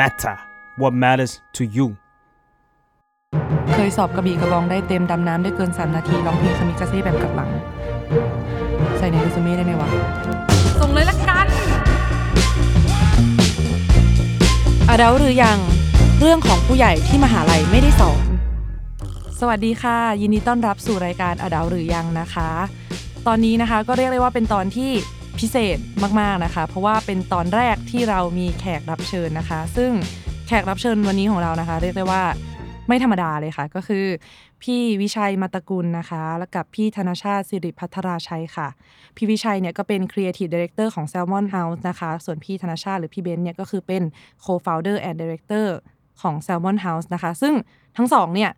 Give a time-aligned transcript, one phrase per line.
[0.00, 0.36] matter
[0.80, 1.86] what matters to you
[3.72, 7.50] เคยสอบกระบี่กระบองได้เต็มดำน้ำได้เกิน 3 นาทีร้องเพลงคามิกาเซ่แบบกลับหลัง
[8.98, 9.88] ใส่ในเรซูเม่ได้ไหมวะ
[10.80, 11.46] ส่งเลยละกัน
[14.88, 15.58] อาเดาหรือยัง
[16.20, 18.24] เรื่องของผู้ใหญ่ที่มหาลัยไม่ได้สอน
[19.40, 22.50] สวัสดีค่ะ ยินดีต้อนรับสู่รายการอดาหรือยังนะคะ
[23.26, 24.90] ตอนนี้นะคะก็เรียกได้ว่าเป็นตอนที่
[25.40, 25.78] พิเศษ
[26.20, 29.90] มากๆนะคะ เพราะว่าเป็นตอนแรกที่เรามีแขกรับเชิญนะคะ ซึ่ง
[30.46, 32.22] แขกรับเชิญวันนี้ของเรานะคะ เรียกได้ว่า
[32.88, 34.06] ไม่ธรรมดาเลยค่ะ ก็คือ
[34.62, 38.68] พี่วิชัยมาตะกุลนะคะ แล้วกับพี่ธนชาติสิริพัทราชัยค่ะ
[39.16, 44.02] พี่วิชัยเนี่ยก็เป็น Creative Director ของ Salmon House นะคะ ส่วนพี่ธนชาติหรือพี่เบนซ์เนี่ยก็คือเป็น
[44.44, 45.66] Co-founder and Director
[46.20, 47.54] ของ Salmon House นะคะ ซึ่ง
[47.96, 48.50] ทั้งสองเนี่ย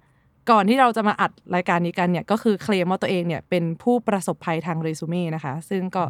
[0.51, 6.05] ก่อนที่เราจะมาอัดรายการนี้กันเนี่ยก็คือเคลมว่าตัวเองเนี่ยเป็นผู้ประสบภัยทางเรซูเม่นะคะ ซึ่งก็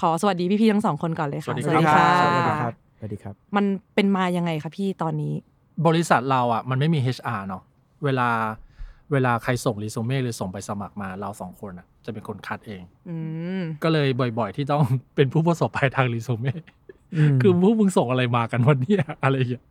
[0.00, 3.64] ขอสวัสดีพี่ๆทั้งสองคนก่อนเลยค่ะสวัสดีครับสวัสดีครับสวัสดีครับ มัน
[3.94, 5.34] เป็นมายังไงคะพี่ตอนนี้
[5.86, 7.62] บริษัทเราอะมันไม่มี HR เนาะ
[8.04, 8.28] เวลา
[9.12, 13.16] เวลาใครส่งรีสูเม่หรือส่งไปสมัครมาเราสองคนอะ จะเป็นคนคัดเองอื
[13.58, 14.82] มก็เลยบ่อย ๆ ที่ต้อง
[15.14, 16.58] เป็นผู้ประสบภัยทางรีสูเม่ม
[17.42, 18.94] คือพวกมึงส่งอะไรมากันวันนี้
[19.24, 19.64] อะไรอย่างเงี้ย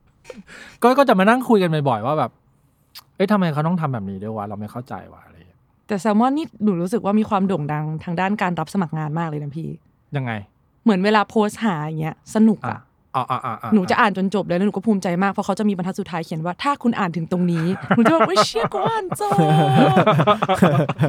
[0.84, 2.32] ก็ก็จะมานั่งคุยกันบ่อยๆว่าแบบ
[3.16, 9.70] เอ้ยทำไมเขาต้องทำแบบนี้ด้วยวะเราไม่เข้าใจวะอะไรอย่างเงี้ยแต่แซลมอนนี่หนูรู้สึกว่ามีความโด่งดังทางด้านการรับสมัครงานมากเลยนะพี่
[10.18, 10.32] ยังไง
[10.84, 12.80] เหมือนเวลาโพสต์หาอย่างเงี้ยสนุกอะ
[13.16, 19.38] อะอ่าอ่าอ่าหนูจะอ่านจนจบเลยแล้วหนูก็ภูมิใจมากเพราะเขาจะมีบรรทัดสุดท้ายเขียนว่าถ้าคุณอ่านถึงตรงนี้หนูจะแบบเฮ้ยเชี่ยกูอ่านจบ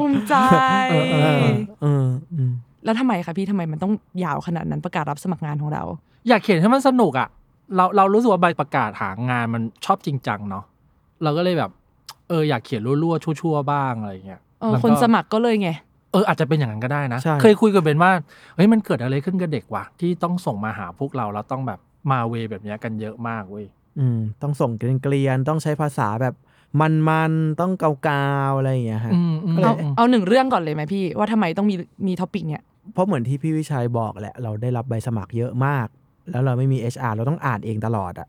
[0.00, 0.34] ภูมิใจ
[0.90, 1.04] เออ
[1.82, 2.52] เอออืม
[2.84, 3.92] แล้วทำไมคะพี่ทำไมมันต้อง
[4.24, 5.82] ยาวขนาดนั้นประกาศรับสมัครงานของเรา
[6.28, 7.28] อยากเขียนให้มันสนุกอะ
[7.76, 10.64] เราเรารู้สึกว่าใบประกาศหางานมันชอบจริงจังเนาะ
[11.22, 11.70] เราก็เลยแบบ
[12.28, 18.12] เอออยากเขียนรั่วๆชั่วๆบ้างอะไรอย่างเงี้ยเออแล้วก็คนสมัครก็เลยไงเอออาจจะเป็นอย่างนั้นก็ได้นะใช่เคยคุยกับเบนว่า
[18.56, 23.66] เฮ้ยมันเกิดอะไรขึ้นกับเด็กวะที่ต้องส่งมาหาพวกเราแล้วต้องแบบมาเวแบบเนี้ยกันเยอะมากเว้ย
[23.98, 26.34] อืมต้องส่งเกรียนๆต้องใช้ภาษาแบบ
[26.80, 31.74] มันๆต้องเกาๆอะไรอย่างเงี้ยฮะอืมอืมเอาอืมเอาหนึ่งเรื่องก่อนเลยไหมพี่ ว่าทำไมต้องมี
[32.06, 32.62] มี topic เนี่ย
[32.92, 35.86] เพราะเหมือนที่พี่วิชัยบอกแหละ เราได้รับใบสมัครเยอะมาก
[36.30, 38.28] แล้วเราไม่มี HR เราต้องอ่านเองตลอดอะ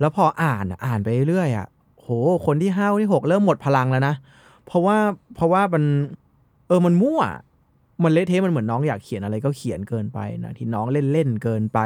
[0.00, 1.66] แล้วพออ่านอะอ่านไปเรื่อยอะ
[2.00, 2.08] โห
[2.46, 4.14] คนที่ห้าที่หกเริ่มหมดพลังแล้วนะ
[4.66, 4.96] เพราะว่า
[5.34, 5.84] เพราะว่ามัน
[6.68, 7.20] เออมันมั่ว
[8.02, 11.78] มันเละเทะมันเหมือนน้องอยากเขียนอะไรก็เขียนเกินไปนะที่น้องเล่นเล่นๆเกินไป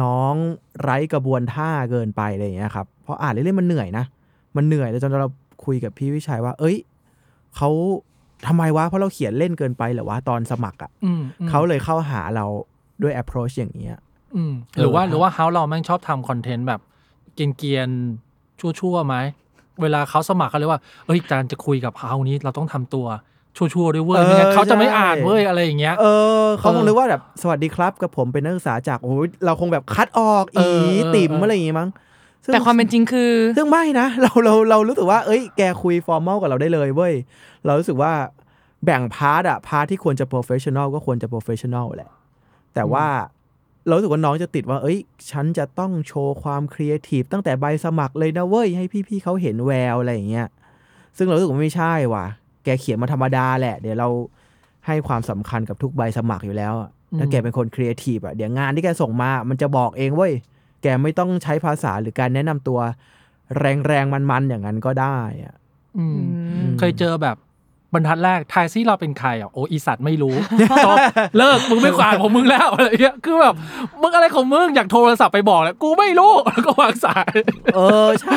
[0.00, 0.34] น้อง
[0.82, 4.04] ไร้กระบวนท่าเกินไปอะไรอย่างเงี้ยครับเพราะอ่านเล่นๆมันเหนื่อยนะ
[4.56, 5.30] มันเหนื่อยแล้วจนเรา
[5.64, 6.76] คุยกับพี่วิชัยว่า เอ้ย
[7.56, 7.70] เขา
[8.46, 12.46] ทำไมวะเพราะเราเขียนเล่นเกินไปเหรอวะตอนสมัครอะอืมอืมเขาเลยเข้าหาเรา
[13.02, 13.98] ด้วย approach อย่างเงี้ย
[14.36, 16.80] อืมหรือว่าเออหรือว่าเฮาเราแม่งชอบทำคอนเทนต์แบบ
[17.34, 19.16] เกรียนๆชั่วๆไหม
[19.82, 23.06] เวลาเขาสมัครเขาเลยว่า เอ้ยการจะคุยกับเฮานี้เราต้องทำตัว
[23.56, 26.06] ชั่วๆด้วยเว้ยไม่งั้นเขาจะไม่อ่านเว้ยอะไรอย่างเงี้ย เอ
[26.42, 31.88] อเขาคเองอนึกว่าแบบสวัสดีครับกับผมเป็นนักศึกษาจากโอ้ยเราคงแบบคัดออกเออีอเออติ่มเออออะไรอย่างงี้มั้ง
[32.44, 37.14] ซึ่งแต่ความเป็นจริงคือ ซึ่งไม่นะเราเราเรารู้สึกว่า เอ้ย แกคุยฟอร์มอลกับเราได้เลยเว้ย
[37.64, 38.12] เรารู้สึกว่า
[38.84, 42.10] แบ่ง part อะ part ที่ควรจะ professional ก็ควรจะ professional แหละ
[42.74, 43.06] แต่ว่า
[43.86, 44.98] เรารู้สึกว่าน้องจะติดว่า เอ้ย
[45.30, 50.48] ฉันจะต้องโชว์ความครีเอทีฟตั้งแต่ใบสมัครเลยนะเว้ย ให้พี่ๆเขาเห็นแววอะไรอย่างเงี้ย
[51.16, 54.08] ซึ่งเรารู้สึกว่าไม่ใช่ว่ะแกเขียนมาธรรมดาแหละ เดี๋ยวเรา
[54.86, 60.32] ให้ความสำคัญกับทุกใบสมัครอยู่แล้วอะถ้าแกเป็นคนครีเอทีฟอะเดี๋ยวงานที่แกส่งมามันจะบอกเองเว้ย
[60.82, 62.78] แกไม่ต้องใช้ภาษาหรือการแนะนำตัว
[63.60, 65.54] แรงๆมันๆอย่างนั้นก็ได้อะ
[65.98, 66.20] อืม
[66.52, 67.36] อืมเคยเจอแบบ
[67.94, 70.34] บรรทัดแรกทายซี่เราเป็นใครอะโอ้อีสัตว์ไม่รู้
[70.70, 70.96] จบ
[71.38, 73.54] เลิกมึงไม่ขวานของมึงแล้วอะไรเงี้ยคือแบบ
[74.02, 77.32] มึงอะไรของมึงอยากโทรศัพท์ไปบอกแหละกูไม่รู้แล้วก็วางสาย
[77.74, 78.36] เออใช่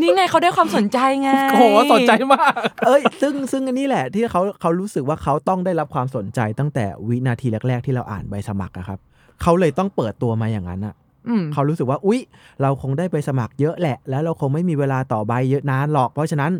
[0.00, 2.52] นี่ไงเขาได้ความสนใจไงโอ้โหสนใจมาก
[2.86, 8.98] เอ้ย ซึ่งซึ่งอันนี้แหละ ที่เขาเขารู้สึกว่าเขาต้องได้รับความสนใจตั้งแต่วินาทีแรก ๆ ที่เราอ่านใบสมัครอะครับ
[9.42, 10.94] เขาเลยต้องเปิดตัวมาอย่างนั้นอะ
[11.28, 12.20] อืมเขารู้สึกว่าอุ๊ย
[12.62, 16.52] เราคงได้ไปสมัครเยอะแหละ แล้วเราคงไม่มีเวลาต่อใบเยอะนานหรอกเพราะฉะนั้น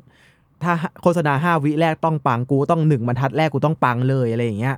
[0.62, 4.76] ถ้าโฆษณาห้าวิแรกต้องปังกูต้องหนึ่งบรรทัดแรกกูต้องปังเลยอะไรอย่างเงี้ย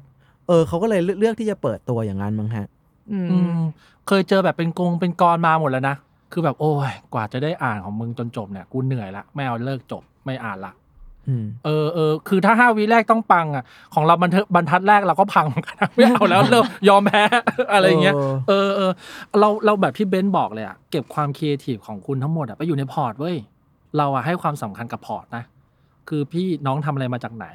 [0.48, 2.66] เออเขาก็เลยเลือกที่จะเปิดตัวอย่างนั้นมั้งฮะ
[3.12, 3.60] อืมอืม
[4.08, 5.96] เคยเจอแบบเป็นกงเป็นกรมาหมดแล้วนะ
[6.32, 10.72] คือแบบโอ้ยกว่าจะได้อ่านของมึงจนจบเนี่ยกูเหนื่อยละไม่เอาเลิกจบไม่อ่านละ
[11.28, 17.22] อืมเออเออคือถ้าห้าวิแรกต้องปังอะ ของเราบรรทัดบรรทัดแรกเราก็พังเหมือนกันนะไม่เอาแล้วเริ่มยอมแพ้
[17.72, 18.14] อะไรอย่างเงี้ย
[18.48, 18.90] เออเออเออ
[19.40, 23.36] เราเราแบบพี่เบนซ์บอกเลยอะเก็บความครีเอทีฟของคุณทั้งหมดอะไปอยู่ใน port เว้ย
[23.96, 25.44] เราอะให้ความสำคัญกับ port นะ
[26.10, 27.46] คือพี่น้องทำอะไรมาจากไหน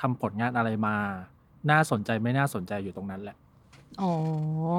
[0.00, 0.96] ทำผลงานอะไรมา
[1.70, 3.36] น่าสนใจไม่น่าสนใจอยู่ตรงนั้นแหละ
[4.02, 4.12] อ๋อ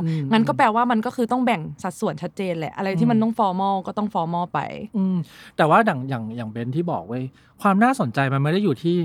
[0.06, 4.60] อมงั้นก็แปลว่ามันก็คือต้องแบ่งสัดส่วนชัดเจนแหละ อะไรที่มันต้อง formal ก็ต้อง formal ไป
[4.98, 5.18] อืม
[5.57, 7.24] แต่ว่าอย่างอย่างอย่างเบนที่บอกเว้ย
[7.62, 8.98] ความน่าสนใจมันไม่ได้อยู่ที่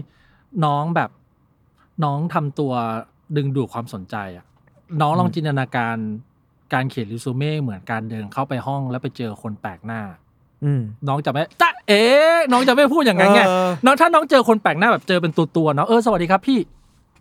[0.64, 1.10] น้องแบบ
[2.04, 2.72] น้องทำตัว
[3.36, 4.44] ดึงดูดความสนใจอะ
[5.00, 5.96] น้องลองจินตนาการ
[6.74, 10.29] การเขียนรีสูเม่เหมือนการเดินเข้าไปห้องแล้วไปเจอคนแปลกหน้าอืม
[11.08, 12.02] น้องจะไม่จ้าเอ๋
[12.52, 16.58] น้องจะไม่พูดอย่างนั้นไงเออน้องถ้าน้องเจอคนแปลกหน้าแบบเจอเป็นตัวตัวๆเนาะเออสวัสดีครับพี่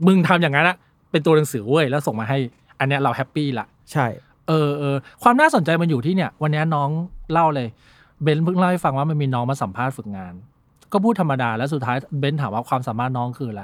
[0.07, 0.77] มึงทำอย่างนั้นอะ
[1.11, 2.37] เป็นตัวหนังสือเว้ยแล้วส่งมาให้
[2.79, 4.07] อันเนี้ยเรา happy ละใช่
[4.47, 6.89] เออเออความน่าสนใจมันอยู่ที่เนี่ย วันนี้น้อง
[7.31, 7.67] เล่าเลย
[8.23, 10.33] เบนซ์เพิ่งเล่าให้ฟังว่ามันมีน้องมาสัมภาษณ์ฝึกงาน
[10.91, 13.63] ก็พูดธรรมดาแล้วสุดท้ายเบนซ์ถามว่าความสามารถน้องคืออะไร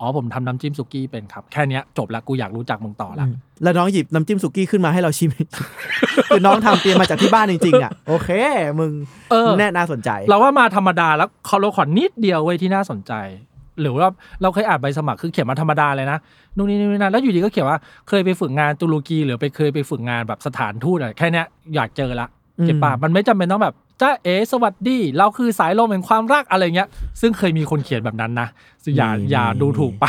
[0.00, 5.30] อ๋อผมทำน้ำจิ้มสุกี้เป็นครับ แค่เนี้ยจบละกูอยากรู้จักมึงต่อละอืมแล้วน้องหยิบน้ำจิ้มสุกี้ขึ้นมาให้เราชิม
[6.28, 8.28] คือน้องทำเตรียมมาจากที่บ้านจริงๆอะโอเค
[8.80, 8.92] มึง
[9.30, 13.12] เออ แน่น่าสนใจ เราว่ามาธรรมดาแล้วเขาเราขอนิดเดียวเว้ยที่น่าสนใจ
[13.80, 14.08] หรือว่า
[14.42, 16.18] เราเคยอ่านใบสมัครคือเขียนมาธรรมดาเลยนะ
[16.56, 17.78] นู่นนี่นี่นั่นแล้วอยู่ดีก็เขียนว่า
[18.08, 22.28] เคยไปฝึกงานตุรกีหรือไปเคยไปฝึกงานแบบสถานทูตอะไรแค่เนี้ยอยากเจอละ
[22.58, 26.88] อืม get ป่ะมันไม่จำเป็นต้องแบบ จ้าเอสวัสดี เราคือสายลมแห่งความรักอะไรเงี้ย
[27.20, 28.48] ซึ่งเคยมีคนเขียนแบบนั้นนะ
[28.96, 30.04] อย่ามีอย่ามีดูถูกไป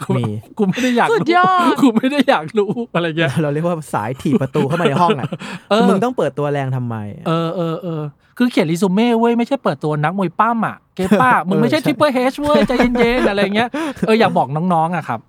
[0.00, 0.24] กูมี
[0.58, 5.26] กูไม่ได้อยากสุดรู้ยอดกูไม่ได้อยากรู้อะไรเงี้ยเราเรียกว่าสายถีบประตูเข้ามาในห้องอะ
[5.70, 8.02] เออมึงต้องเปิดตัวแรงทำไมอะเออเออเออ
[8.38, 13.68] คือเขียนรีซูเม่เว้ยไม่ใช่เปิดตัวนักมวยปล้ำอะ get ป่ะมึงไม่ใช่เออ Triple H เว้ยใจเย็นๆอะไรเงี้ย
[14.06, 15.20] เอออยากบอกน้องๆอะครับ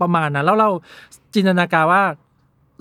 [0.00, 0.68] ประมาณนั้นแล้วเรา
[1.34, 2.02] จินตนาการว่า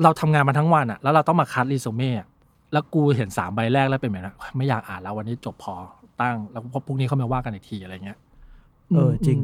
[0.03, 2.27] เราทำงานมาทั้งวันอะ แล้วเราต้องมาคัดรีซูเม่อะ
[2.71, 5.73] แล้วกูเห็นสามใบแรกแล้วเป็นแบบนั้นไม่อยากอ่านแล้ววันนี้จบพอ
[6.21, 8.17] ตั้ง แล้วพรุ่งนี้เขามาว่ากันอีกทีอะไรเงี้ย
[8.95, 9.41] เออจริงม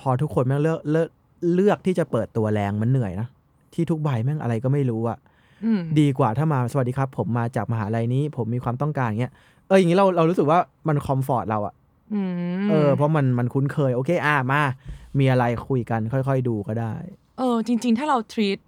[0.00, 1.08] พอทุกคนแม่งเลือกเลือก
[1.54, 3.28] เลือกที่จะเปิดตัวแรงมันเหนื่อยนะ
[3.74, 5.18] ที่ทุกใบแม่งอะไรก็ไม่รู้อะ
[5.64, 9.32] อืมดีกว่าถ้ามาสวัสดีครับ ผมมาจากมหาลัยนี้ ผมมีความต้องการเงี้ย
[9.68, 11.74] เอออย่างนี้เราเรารู้สึกว่ามัน comfort เราอะ
[12.14, 12.20] อื
[12.64, 14.62] มเออเพราะมันมันคุ้นเคย โอเคอ่ามา
[15.18, 16.92] มีอะไรคุยกันค่อย ๆ ดูก็ได้
[17.38, 18.58] เออ จริง ๆ ถ้าเรา treat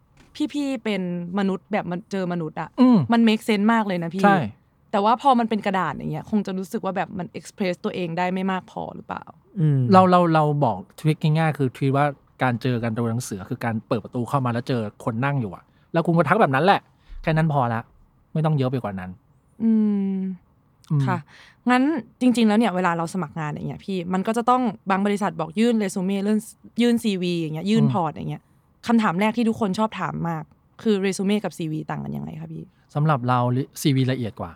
[0.55, 1.03] พี่ๆเป็น
[1.39, 4.39] มนุษย์แบบมันเจอมนุษย์อะอืม มัน make sense มากเลยนะพี่ ใช่
[4.93, 9.25] แต่ว่าพอมันเป็นกระดาษอย่างเงี้ยคงจะรู้สึกว่าแบบมัน express ตัวเองได้ไม่มากพอหรือเปล่า
[9.61, 12.07] อืมเราเราเราบอกทริคง่ายๆคือทริคว่า
[12.43, 16.81] การเจอกันตัวหนังสือคือการเปิดประตูเข้ามาแล้วเจอคนนั่งอยู่อะแล้วคุณก็ทักแบบนั้นแหละ
[17.23, 17.81] แค่นั้นพอละ
[18.33, 19.11] ไม่ต้องเยอะไปกว่านั้น
[19.63, 19.73] อื
[20.15, 20.19] ม
[20.91, 21.19] อืมค่ะ
[21.71, 21.83] งั้น
[22.21, 26.39] จริง ๆ แล้วเนี่ยเวลาเราสมัครงานอย่างเงี้ยพี่ มันก็จะต้องบางบริษัทบอกยื่นเรซูเม่เลื่อน
[26.83, 28.43] ยื่น CV อย่างเงี้ยยื่น port อย่างเงี้ย
[28.87, 30.43] คำถามแรกที่ทุกคนชอบถามมาก
[30.83, 32.65] คือเรซูเม่กับ CV ต่างกันยังไงคะพี่
[32.95, 33.39] สำหรับเรา
[33.83, 34.53] CV ละเอียดกว่า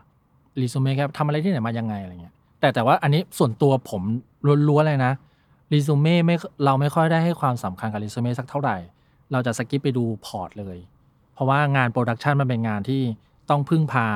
[0.60, 4.02] รีซูเม่แค่ทำอะไรที่ไหนมายังไงอะไรเงี้ยแต่แต่ว่าอันนี้ส่วนตัวผม
[4.68, 5.12] ล้วนๆเลยนะ
[5.72, 8.76] รีซูเม่ไม่เราไม่ค่อยได้ให้ความสำคัญกับรีซูเม่สักเท่าไหร่
[9.32, 10.78] เราจะ skip ไปดู port เลย
[11.34, 13.02] เพราะว่างาน production มันเป็นงานที่
[13.50, 14.06] ต้องพึ่งพา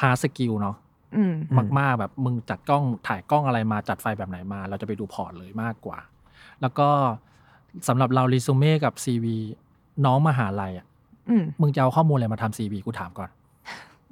[0.00, 0.76] hard skill เนาะ
[1.16, 5.98] อืมอืมมากๆแบบมึงจัดกล้องถ่ายกล้องอะไรมาจัดไฟแบบไหนมา เราจะไปดู port เลยมากกว่า
[6.60, 6.88] แล้วก็
[7.88, 9.26] สำหรับเรารีซูเม่กับ CV
[10.06, 10.86] น้องมหาลัยอะ
[11.28, 13.30] อืมมึงจะเอาข้อมูลอะไรมาทำ CV กูถามก่อน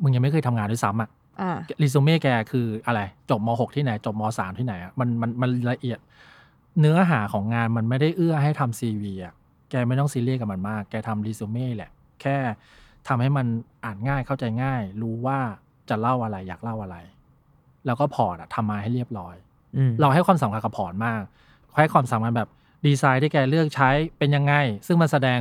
[0.02, 3.00] มึงยังไม่เคยทำงานด้วยซ้ำอะอ่ารีซูเม่แกคืออะไร
[3.31, 5.99] จบม .6 ที่ไหน จบม .3 ที่ไหนอะมันมันมันละเอียด
[6.81, 9.34] เนื้อหาของงานมันไม่ได้เอื้อให้ทำ CV อะ
[9.70, 11.90] แกไม่ต้องซีเรียสกับมันมาก แกทำรีซูเม่แหละ
[12.20, 12.37] แค่
[13.08, 13.46] ทำให้มัน
[13.84, 15.38] อ่านง่ายเข้าใจง่าย รู้ว่า
[15.88, 16.96] จะเล่าอะไรอยากเล่าอะไร
[17.87, 19.34] แล้วก็ port อะทำมาให้เรียบร้อย
[19.76, 21.22] อืมเราให้ความสำคัญกับ port มาก
[21.81, 22.49] ให้ความสำคัญแบบ
[22.86, 24.54] ดีไซน์ที่แกเลือกใช้เป็นยังไง
[24.86, 25.40] ซึ่งมันแสดง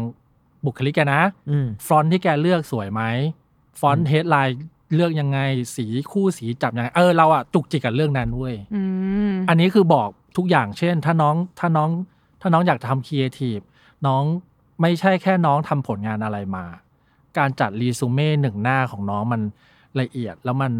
[0.65, 3.01] บุคลิกแกนะอืมฟอนต์ที่แกเลือกสวยไหม
[3.79, 4.57] ฟอนต์ headline
[4.95, 5.39] เลือกยังไง
[5.75, 8.81] สีคู่สีจับยังไงเออเราอะจุกจิกกับเรื่องนั้นเว้ยอื
[9.31, 11.89] มอันนี้คือบอกทุกอย่างเช่น ถ้าน้องถ้าน้อง
[12.41, 13.59] ถ้าน้องอยากทำครีเอทีฟ
[14.07, 14.23] น้อง
[14.81, 16.65] ไม่ใช่แค่น้องทำผลงานอะไรมา
[17.37, 19.41] การจัดรีซูเม่หนึ่งหน้าของน้องมัน
[20.00, 20.71] ละเอียดแล้วมัน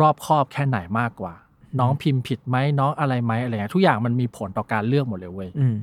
[0.00, 1.34] รอบคอบแค่ไหนมากกว่า
[1.80, 5.76] น้องพิมพ์ผิดไหมน้องอะไรไหมอะไรเงี้ยทุกอย่างมันมีผลต่อการเลือกหมดเลยเว้ยอืม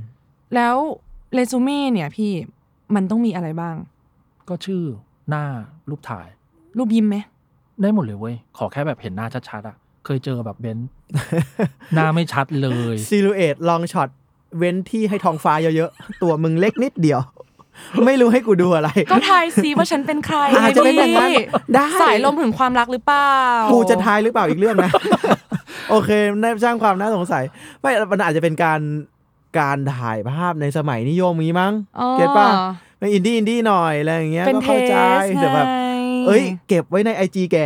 [0.56, 0.75] แล้ว
[1.34, 2.32] เรซูเม่เนี่ยพี่
[2.96, 3.75] มันต้องมีอะไรบ้าง
[4.50, 4.84] ก็ชื่อ
[5.30, 5.46] หน้า
[5.89, 6.27] รูปถ่าย
[6.77, 7.18] รูปยิ้มไหม
[7.82, 9.75] ได้หมดเลยเว้ยขอแค่แบบเห็นหน้าชัดๆอะ
[10.06, 10.89] เคยเจอแบบเบนซ์
[11.96, 14.10] หน้าไม่ชัดเลย silhouette long shot
[14.58, 17.20] เว้นที่ให้ท้องฟ้าเยอะๆ ตัวมึงเล็กนิดเดียว
[18.05, 21.38] ไม่รู้ให้กูดูอะไร ก็ทายซิว่าฉันเป็นใครอาจจะเป็นอย่างนั้นพี่
[21.74, 23.32] ได้ สายลมแห่งความรักหรือเปล่า
[23.72, 24.91] กูจะทายหรือเปล่าอีกเรื่องนะ
[25.89, 26.10] โอเค
[26.41, 27.44] ได้สร้างความน่าสงสัย
[27.82, 28.79] ไม่ มันอาจจะเป็นการ
[29.60, 32.50] การถ่ายภาพในสมัยนิยมนี้มั้งอ๋อ get ป่ะ
[33.00, 34.96] เป็นอินดี้อินดี้หน่อยอะไรอย่างเงี้ยเป็นก็เทเข้าใจ
[35.29, 35.74] สแต่แบบไง
[36.27, 37.58] เอ้ย เก็บไว้ใน IG แก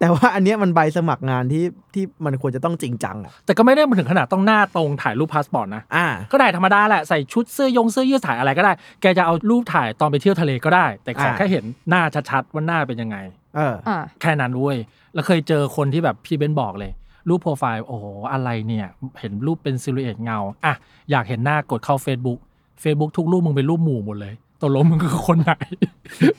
[0.00, 1.64] แต่ว่าอันเนี้ยมันใบสมัครงานที่
[1.94, 13.16] ที่มันควรจะต้องจริงจังอะแต่ก็ไม่ได้ถึงขนาดต้องหน้าตรงถ่ายรูปพาสปอร์ตนะ อ่า ก็ได้ธรรมดาแหละใส่ชุดเสื้อยงเสื้อยืดถ่ายอะไรก็ได้ แกจะเอารูปถ่ายตอนไปเที่ยวทะเลก็ได้ แต่ขออ่าแค่เห็นหน้าชัดๆว่าหน้าเป็นยังไง
[13.56, 14.76] เออ อ่า แค่นั้นเว้ย
[15.14, 16.92] แล้วเคยเจอคนที่แบบพี่เบนบอกเลย
[17.28, 18.86] รูปโปรไฟล์โอ้โหอะไรเนี่ย
[19.20, 20.74] เห็นรูปเป็น silhouette เงา อะ
[21.10, 22.38] อยากเห็นหน้ากดเข้า Facebook
[22.82, 25.54] Facebook ทุกรูปมึงเป็นรูปหมู่หมดเลย ตกลงมึงคือคนไหน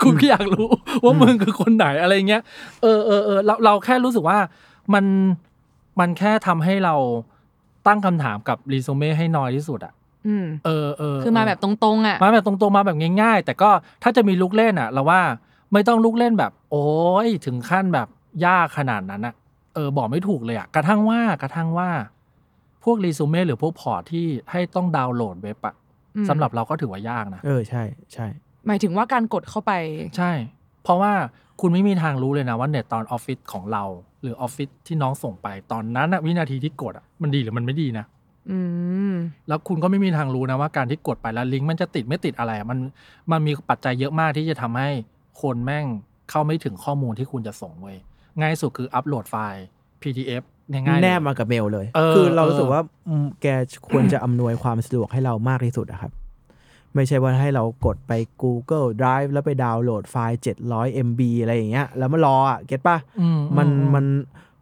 [0.02, 0.68] กูก็อยากรู้
[1.04, 2.44] ว่ามึงคือคนไหนอะไรเงี้ย
[2.82, 4.38] เออเออเออเราเราแค่รู้สึกว่า
[4.94, 5.06] มัน
[6.00, 6.96] มันแค่ทำให้เรา
[7.88, 9.94] ตั้งคำถามกับรีซูเม่ให้น้อยที่สุดอะ
[10.28, 13.70] อืมเออเออคือมาแบบตรงๆอะ มาแบบตรงๆมาแบบง่าย ๆ แต่ก็
[14.04, 15.22] ถ้าจะมีลุกเล่นอะเราว่า
[15.74, 16.88] ไม่ต้องลุกเล่นแบบ โอ้
[17.26, 18.08] ยถึงขั้นแบบ
[18.46, 19.34] ยากขนาดนั้นอะ
[19.76, 21.90] เออ บอกไม่ถูกเลยอะกระทั่งว่ากระทั่งว่า
[22.84, 25.79] พวกรีซูเม่หรือพวก port ที่ให้ต้องดาวน์โหลดเว็บอะอืม
[26.30, 28.28] สำหรับเราก็ถือว่ายากนะเออใช่ใช่
[28.68, 29.72] หมายถึงว่าการกดเข้าไป
[30.18, 30.32] ใช่
[30.84, 31.14] เพราะว่า
[31.62, 33.84] คุณไม่มีทางรู้เลยนะว่าเน็ตตอนออฟฟิศของเรา
[34.22, 38.06] หรือออฟฟิศที่น้องส่งไปตอนนั้นอะวินาทีที่กดอะมันดีหรือมันไม่ดีนะ
[38.52, 38.60] อื
[39.12, 39.14] ม
[39.48, 42.80] แล้วคุณก็ไม่มีทางรู้นะว่าการที่กดไปแล้วลิงก์มันจะติดไม่ติดอะไรอะมัน
[43.32, 44.90] มันมีปัจจัยเยอะมากที่จะทำให้
[45.42, 45.86] คนแม่ง
[46.30, 47.98] เข้าไม่ถึงข้อมูลที่คุณจะส่งเว้ย
[48.40, 49.64] ง่ายสุดคืออัปโหลดไฟล์
[50.02, 53.48] PDF ง่ายๆเลยแนบมากับเมลเลย เออคือเรารู้เออสึกว่าอืมแก
[53.90, 56.12] ควรจะอำนวยความสะดวกให้เรามากที่สุดอะครับ
[56.96, 58.12] ไม่ใช่ว่าให้เรากดไป
[58.42, 64.06] Google Drive แล้วไปดาวน์โหลดไฟล์ 700 MB อะไรอย่างเงี้ย แล้วมารออะเก็ตปะอืมันอืมัน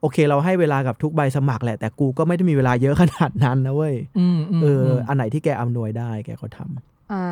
[0.01, 7.23] โอเคเราให้เวลากับทุกใบสมัครแหละ แต่กูก็ไม่ได้มีเวลาเยอะขนาดนั้นนะเว้ยอืมมเออมอันไหนที่แกอำนวยได้แกก็ทำอ่า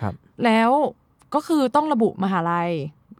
[0.00, 0.14] ครับ
[0.44, 0.70] แล้ว
[1.34, 2.70] ก็คือต้องระบุมหาลัย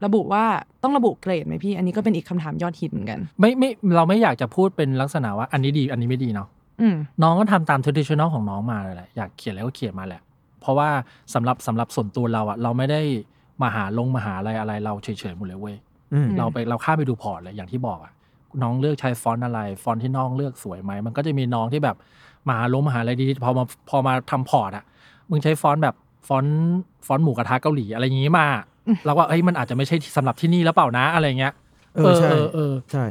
[0.04, 0.44] ระบุว่า
[0.82, 6.49] ต้องระบุเกรดไหมพี่ อันนี้ก็เป็นอีกคำถามยอดฮิตเหมือนกัน ไม่ไม่เราไม่อยากจะพูดเป็นลักษณะว่าอันนี้ดีอันนี้ไม่ดีเนาะ
[6.80, 10.23] อืมน้องก็ทำตาม traditional ของน้องมาเลยแหละอยากเขียนอะไรก็เขียนมาแหละ
[10.61, 10.88] เพราะว่า
[11.35, 13.00] สำหรับสำหรับส่วนตัวเราอะเราไม่ได้
[13.62, 15.76] มาหาลงมาหาอะไรอะไรเราเฉยๆหมดเลยเว้ย
[16.12, 18.12] อืมอืมเราไปเราข้ามไปดู port เลยอย่างที่บอกอะ
[18.62, 21.97] น้องเลือกใช้ฟอนต์อะไร ฟอนต์ที่น้องเลือกสวยไหมมันก็จะมีน้องที่แบบ
[22.49, 24.85] มหาลงมหาลัยอะไรดีๆพอมาพอมาทำ port อะ
[25.30, 25.94] มึงใช้ฟอนต์แบบ
[26.28, 26.56] ฟอนต์
[27.06, 28.47] ฟอนต์หมูกระทะเกาหลีอะไรอย่างงี้มา
[29.06, 31.52] เราก็เอ้ยมันอาจจะไม่ใช่สำหรับที่นี่แล้วเปล่านะอะไรเงี้ย
[31.96, 33.04] เออใช่เออเออใช่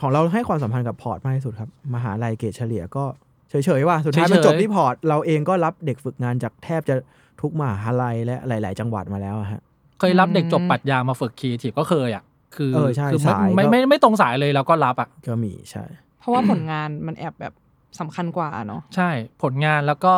[0.00, 3.04] ของเราให้ความสำคัญกับ port มากที่สุดครับ มหาลัยเกรดเฉลี่ยก็
[3.50, 6.94] เฉยๆว่าสุดท้ายมันเฉยๆจบที่พอร์ต เราเองก็รับเด็กฝึกงานจากแทบจะ
[7.40, 9.60] ทุกมหาลัยและหลาย ๆ จังหวัดมาแล้วอะฮะ
[10.00, 12.24] เคยรับเด็กจบอืมปรัชญามาฝึกครีเอทีฟก็เคยอะ
[12.56, 15.84] คือเออใช่คือไม่สายไม่ก็ไม่ไม่ตรงสายเลยเราก็รับอะก็มีใช่
[16.20, 17.52] เพราะว่าผลงานมันแอบแบบ
[18.00, 19.10] สำคัญกว่าเนาะใช่
[19.42, 20.14] ผลงานแล้วก็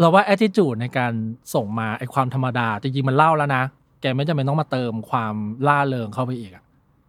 [0.00, 1.12] เราว่า attitude ในการ
[1.54, 3.62] ส่งมาไอความธรรมดาจริงๆมันเล่าแล้วนะ
[4.04, 5.34] แกไม่จำเป็นต้องมาเติมความ
[5.68, 6.64] ล่าเริงเข้าไปอีกอะ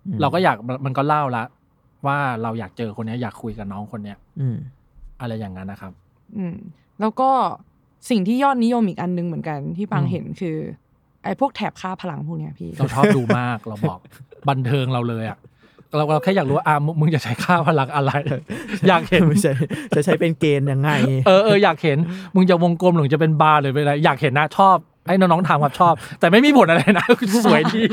[0.07, 1.43] อืมเราก็อยากมันก็เล่าละ
[2.05, 4.57] ว่าเราอยากเจอคนเนี้ยอยากคุยกับน้องคนเนี้ยอืม
[5.21, 5.93] อะไรอย่างนั้นนะครับ
[6.37, 6.55] อืม
[7.01, 7.29] แล้วก็
[8.09, 10.57] สิ่งที่ยอดนิยมอีกอันหนึงเหมือนกันที่ปังอืมเห็นคือ
[11.23, 13.99] ไอ้พวกแถบค่าพลังพวกเนี้ยพี่ เราชอบดูมากเราบอก
[14.49, 15.37] บันเทิงเราเลยอะ
[15.95, 18.11] เราเราแค่อยากรู้ว่าอะมึงมึงจะใช้ค่าพลังอะไร
[18.87, 19.53] อยากเห็นไม่ใช่
[19.95, 20.91] จะใช้เป็นเกณฑ์ยังไง
[21.27, 21.97] เออเอออยากเห็น
[22.35, 27.05] มึงจะวงกลมหรือจะเป็นบาร์หรือเป็นอะไรอยากเห็นนะชอบ ให้น้องๆถามครับชอบ แต่ไม่มีผลอะไรนะ
[27.45, 27.83] สวยดี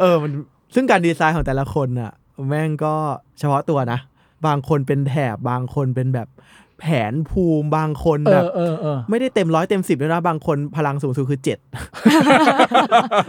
[0.00, 0.32] เออมัน
[0.74, 2.12] ซึ่งการดีไซน์ของแต่ละคนน่ะ
[2.48, 2.94] แม่งก็
[3.38, 3.98] เฉพาะตัวนะ
[4.46, 6.28] บางคนเป็นแถบบางคนเป็นแบบ
[6.80, 11.58] แผนภูมิบางคนเอแบบอเออเออไม่ได้เต็มร้อยเต็มสิบด้วยนะบางคนพลังสูงสุดคือเจ็ด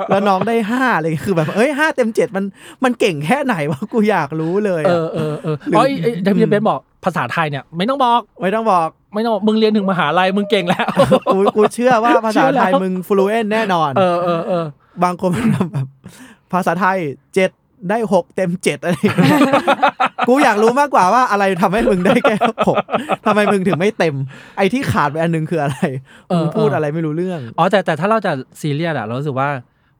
[0.10, 2.46] แล้วน้องได้ห้าเลยคือแบบเอ้ยห้าเต็มเจ็ดมัน
[2.84, 10.86] มันเก่งแค่ไหนวะกูอยากรู้เลยเออะอเออเออหรืออ๋อไอ้เดวิอืดมเบนบอกภาษาไทยเนี่ยไม่ต้องบอกไม่ต้องบอกไม่ต้องบอกมึงเรียนถึงมหาลัยมึงเก่งแล้ว
[11.34, 14.66] กูกูเชื่อว่าภาษาเชื่อแล้ไทวยมึงฟลูเอนแน่นอน เออเออเออ
[15.04, 15.88] บางคนมันแบบ
[16.54, 16.98] ภาษาไทย
[17.36, 17.52] เจ็ด
[17.90, 19.42] ได้หกเต็มเจ็ดอะไรอย่างเงี้ย
[20.28, 22.36] กูอยากรู้มากกว่าว่าอะไรทำให้มึงได้แค่
[22.68, 22.78] หก
[23.26, 24.16] ทำไมมึงถึงไม่เต็ม
[24.58, 25.78] ไอ้ที่ขาดไปอันนึงคืออะไร
[26.40, 28.32] มึงพูดอะไรไม่รู้เรื่อง อ๋อแต่แต่ถ้าเราจะ
[28.62, 29.50] ซีเรียสอะเรารู้สึกว่า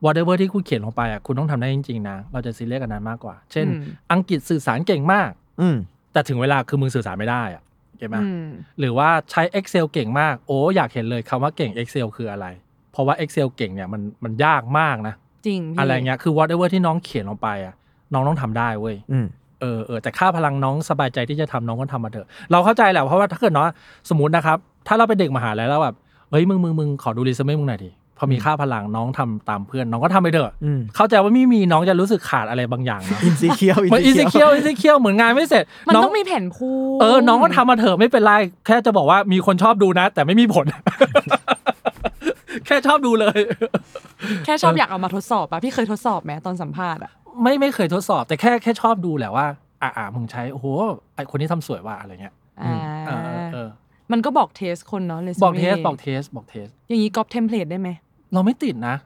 [0.04, 3.82] whatever ที่คุณเขียนลงไปอะคุณต้องทำได้จริงๆนะ เราจะซีเรียสกันนั้นมากกว่า เช่นอืม
[4.12, 5.30] อังกฤษสื่อสารเก่งมาก
[5.60, 5.76] อืม
[6.12, 7.62] แต่ถึงเวลาคือมึงสื่อสารไม่ได้อะ
[7.98, 12.46] เก็ตไหมอืมหรือว่าใช้ Excel เก่งมาก โอ้อยากเห็นเลยคำว่าเก่ง Excel คืออะไร
[12.92, 15.14] เพราะว่า Excel เก่งเนี่ยมันมันยากมากนะ
[15.46, 17.74] จริงพี่อะไรเงี้ยคือ whatever ที่น้องเขียนลงไปอะ
[18.12, 19.26] น้องต้องทำได้เว้ยอืม
[19.60, 23.68] เออเออแต่ค่าพลังน้องสบายใจที่จะทำน้องก็ทำมาเถอะ เราเข้าใจแหละเพราะว่าถ้าเกิดเนาะ
[24.10, 25.96] สมมตินะครับ ถ้าเราเป็นเด็กมหาลัยแล้วแบบ
[26.30, 27.90] เฮ้ยมึงมึงมึงขอดูรีสเม่มึงหน่อยดิ
[28.20, 38.32] พอมีค่าพลังน้องทำตามเพื่อนน้องก็ทำไปเถอะอืมเข้าใจว่าไม่มีน้องจะรู้สึกขาดอะไรบางอย่างนะ insecure เหมือน insecure insecure เหมือนงานไม่เสร็จมันน้องต้องมีแผนภูมิเออน้องก็ทำมาเถอะไม่เป็นไร
[38.66, 40.66] แค่จะบอกว่ามีคนชอบดูนะ แต่ไม่มีผล
[42.66, 43.38] แค่ชอบดูเลย
[44.44, 47.12] แค่ชอบอยากเอามาทดสอบอะพี่เคยทดสอบไหมตอนสัมภาษณ์อะ
[47.42, 49.46] ไม่ไม่เคยทดสอบแต่แค่แค่ชอบดูแหละว่า
[49.82, 50.66] อ่าอ่ามึงใช้โอ้โห
[51.14, 52.74] ไอคนนี้ทำสวยว่ะอะไรเงี้ยอ่า
[53.06, 53.68] เออเออเออ
[54.12, 57.88] มันก็บอก taste คนเนาะเลยบอก taste บอก taste บอก taste อย่างนี้ copy template ได้ไหม
[58.32, 58.96] เราไม่ติดนะ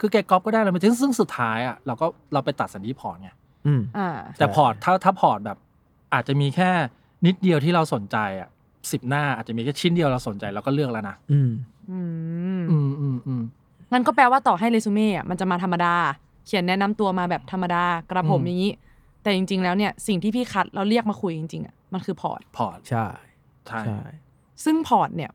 [0.00, 3.30] คือแกก๊อปก็ได้เราไม่ติดซึ่งสุดท้ายอะเราก็เราไปตัดสินที่ port ไง
[3.66, 4.08] อืมอ่า
[4.38, 5.58] แต่ใช่ portถ้าถ้า port แบบ
[6.14, 6.70] อาจจะมีแค่
[7.26, 8.48] นิดเดียวที่เราสนใจอะ
[8.92, 11.16] สิบหน้าอาจจะมีแค่ชิ้นเดียวเราสนใจเราก็เลือกแล้วนะ
[11.90, 12.00] อื
[12.60, 13.42] มอืมอืมอืมอืม
[13.92, 15.94] งั้นก็แปลว่าต่อให้เรซูเม่อะมันจะมาธรรมดา
[16.46, 18.72] เขียนแนะนำตัวมาแบบธรรมดากระผมอืม อย่างนี้
[19.22, 23.06] แต่จริง ๆ แล้วเนี่ยสิ่งที่พี่คัดเราเรียกมาคุยจริงๆอะมันคือ port port ใช่
[23.66, 24.00] ใช่ ใช่
[24.64, 25.30] ซึ่ง port เนี่ย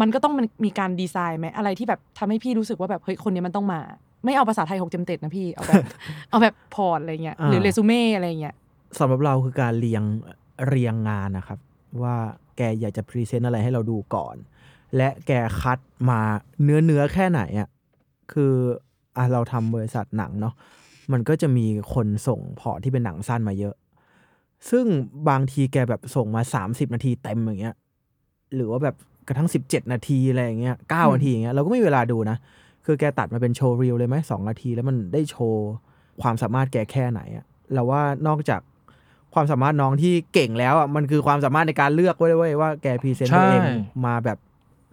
[0.00, 3.80] มันก็ต้องมันมีการดีไซน์ไหมอะไรที่แบบทำให้พี่รู้สึกว่าแบบเฮ้ยคนนี้มันต้องมา
[4.24, 5.82] ไม่เอาภาษาไทยหกเต็มเต็ดนะพี่เอาแบบ
[6.30, 8.54] เอาแบบ port อะไรเงี้ยหรือเรซูเม่อะไรเงี้ย
[8.98, 10.02] สำหรับเราคือการเรียง
[10.68, 11.58] เรียงงานนะครับ
[12.02, 12.16] ว่า
[12.56, 14.36] แกอยากจะ present อะไรให้เราดูก่อน
[14.96, 15.78] และแกคัด
[16.10, 16.20] มา
[16.62, 17.68] เนื้อเนื้อแค่ไหนอะ
[18.32, 18.54] คือ
[19.16, 20.54] อะเราทำบริษัทหนังเนาะ
[21.12, 23.74] มันก็จะมีคนส่ง port ที่เป็นหนังสั้นมาเยอะ
[24.70, 24.84] ซึ่ง
[25.28, 27.76] บางทีแกแบบส่งมา 30 นาทีเต็มอย่างเงี้ย
[28.54, 28.96] หรือว่าแบบ
[29.28, 32.36] กระทั่ง 17 นาทีอะไรอย่างเงี้ยเก้าอืมนาทีอย่างเงี้ยเราก็ไม่มีเวลาดูนะ
[32.84, 35.64] คือแกตัดมาเป็น showreel เลยไหมสองนาที แล้วมันได้โชว์
[36.22, 38.60] ความสามารถแกแค่ไหนอะเราว่านอกจาก
[39.34, 43.74] ความสามารถน้องที่เก่งแล้วอะมันคือความสามารถในการเลือกไว้ด้วยเว้ยว่าแก present ตัวเองใช่
[44.06, 44.38] มาแบบ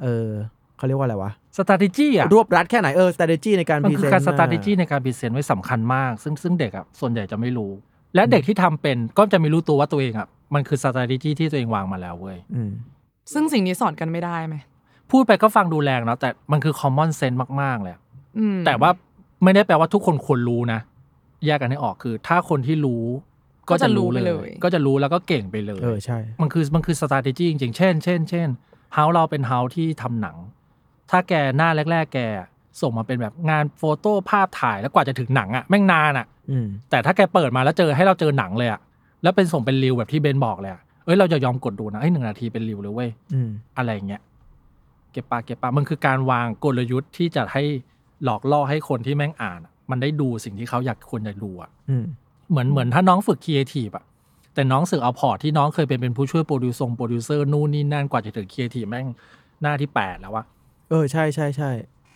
[0.04, 0.30] เออ
[0.78, 4.72] เขาเรียกว่าอะไรวะสต r a t e g y อะรวบรัดแค่ไหนเออ strategy ในการมันพรีคืเซอนการต์สต r a t e g y
[4.80, 7.72] ในการพรีเซนต์ไว้สำคัญมาก ซึ่งซึ่งเด็กอะส่วนใหญ่จะไม่รู้
[8.16, 12.72] และเด็กที่ทำเป็นก็จะไม่รู้ตัวว่าตัวเองอะมันคือสต r a t e g y ที่ตัวเองวางมาแล้วเว้ยอืม
[13.34, 14.56] ซึ่งสิ่งนี้สอนกันไม่ได้ไหม
[15.12, 18.02] พูดไปก็ฟังดูแรงเนาะแต่มันคือ common sense มาก ๆ เลยอะ
[18.38, 18.90] อืมแต่ว่า
[19.44, 20.80] ไม่ได้แปลว่าทุกคนควรรู้นะ
[21.46, 23.04] แยกกันให้ออกคือ ถ้าคนที่รู้
[23.70, 28.48] ก็จะรู้เลย ก็จะรู้แล้วก็เก่งไปเลย เออใช่ มันคือมันคือ strategy จริงๆ เช่น เช่น เช่น
[28.94, 30.38] เฮาเราเป็นเฮาที่ทำหนัง
[31.12, 32.20] ถ้าแกหน้าแรก ๆ แก
[32.82, 38.82] ส่งมาเป็นแบบงาน photo ภาพถ่ายแล้วกว่าจะถึงหนังอะแม่งนานอะอืมแต่ถ้าแกเปิดมาแล้วเจอให้เราเจอหนังเลยอะ
[39.24, 44.22] แล้วเป็นส่งเป็น reel แบบที่เบนบอกเลยอะเอ้ยเราจะยอมกดดูนะเอ้ยหนึ่งนาทีเป็น reel เลยเว้ยอืมอะไรอย่างเงี้ย
[45.12, 47.64] เก็บปากเก็บปากมันคือการวางกลยุทธ์ที่จะให้
[48.24, 52.06] หลอกล่อให้คนที่แม่งอ่านอะมันได้ดูสิ่งที่เขาอยากควรจะดูอะอืม
[52.50, 54.06] เหมือนเหมือนถ้าน้องฝึกครีเอทีฟอะ
[54.56, 59.08] แต่น้องฝึกเอา port ที่น้องเคยเป็นเป็นผู้ช่วยโปรดิวซงโปรดิวเซอร์นู่นนี่นั่นกว่าจะถึงครีเอทีฟแม่ง
[59.62, 60.44] หน้าที่แปดแล้ววะ
[60.90, 61.72] เออใช่ใช่ใช่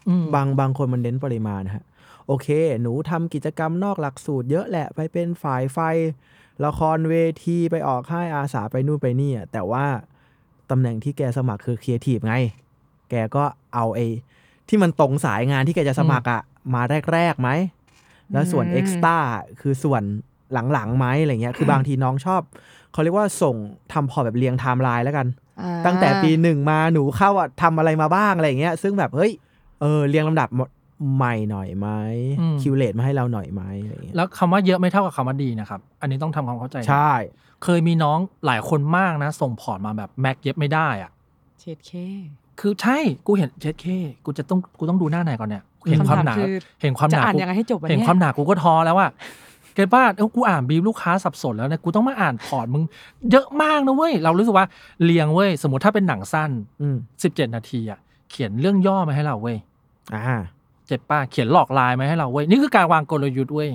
[0.07, 1.83] อืมบางบางคนมันเน้นปริมาณนะฮะ
[2.27, 2.47] โอเค
[2.81, 5.79] หนูทำกิจกรรมนอกหลักสูตรเยอะแหละไปเป็นฝ่ายไฟ
[6.65, 7.15] ละครเว
[7.45, 9.85] ทีไปออกค่ายอาสาไปนู่นไปนี่อะแต่ว่า
[10.69, 12.35] ตำแหน่งที่แกสมัครคือครีเอทีฟไง
[13.09, 13.43] แกก็
[13.75, 14.07] เอาไอ้
[14.69, 16.41] ที่มันตรงสายงานที่แกจะสมัครอะ
[16.73, 16.81] มา
[17.13, 17.49] แรกๆไหม
[18.31, 19.17] แล้วส่วนเอ็กซ์ต้า
[19.61, 20.03] คือส่วน
[20.73, 22.41] หลังๆไหมอะไรเงี้ยคือบางทีน้องชอบ
[22.93, 23.55] เขาเรียกว่าส่ง
[23.93, 25.27] ทำ port แบบเรียงไทม์ไลน์แล้วกัน
[25.61, 29.31] อ่าตั้งแต่ปีหนึ่งมาหนูเข้าอะทำอะไรมาบ้างอะไรอย่างเงี้ย ซึ่งแบบเฮ้ย
[29.81, 30.49] เออเรียงลำดับ
[31.15, 31.87] ใหม่หน่อยไหม
[32.61, 37.11] curate มาให้เราหน่อยไหมอะไรอย่างเงี้ยแล้วคำว่าเยอะไม่เท่ากับคำว่าดีนะครับ อันนี้ต้องทำความเข้าใจนะใช่
[37.63, 41.11] เคยมีน้องหลายคนมากนะ ส่ง port มาแบบแม็กเย็บไม่ได้อะ
[41.59, 41.91] เช็ดเข้
[42.59, 43.87] คือใช่กูเห็นเช็ดเข้
[44.25, 49.09] กูจะต้องกูต้องดูหน้าไหนก่อนเนี่ยเห็นความหนาคำถามคือเห็นความหจะนาอ่านกูยังไงให้จบวะเห็นเนี่ยความหนากูก็ท้อแล้วอะ
[49.75, 52.83] เกป้าเอ้ากูอ่านบีบลูกค้าสับสนแล้วเนี่ยกูต้องมาอ่านพอร์ตมึง
[53.31, 54.65] เยอะมากนะเว้ยเรารู้สึกว่า
[55.03, 56.51] เรียงเว้ยสมมติถ้าเป็นหนังสั้น
[56.81, 59.57] อืม17นาทีอะเขียนเรื่องย่อมาให้เราเว้ย
[60.15, 60.37] อ่า
[60.87, 63.69] เจ็บป้าเขียนหลอกลายมาให้เราเว้ยนี่คือการวางกลยุทธ์เว้ย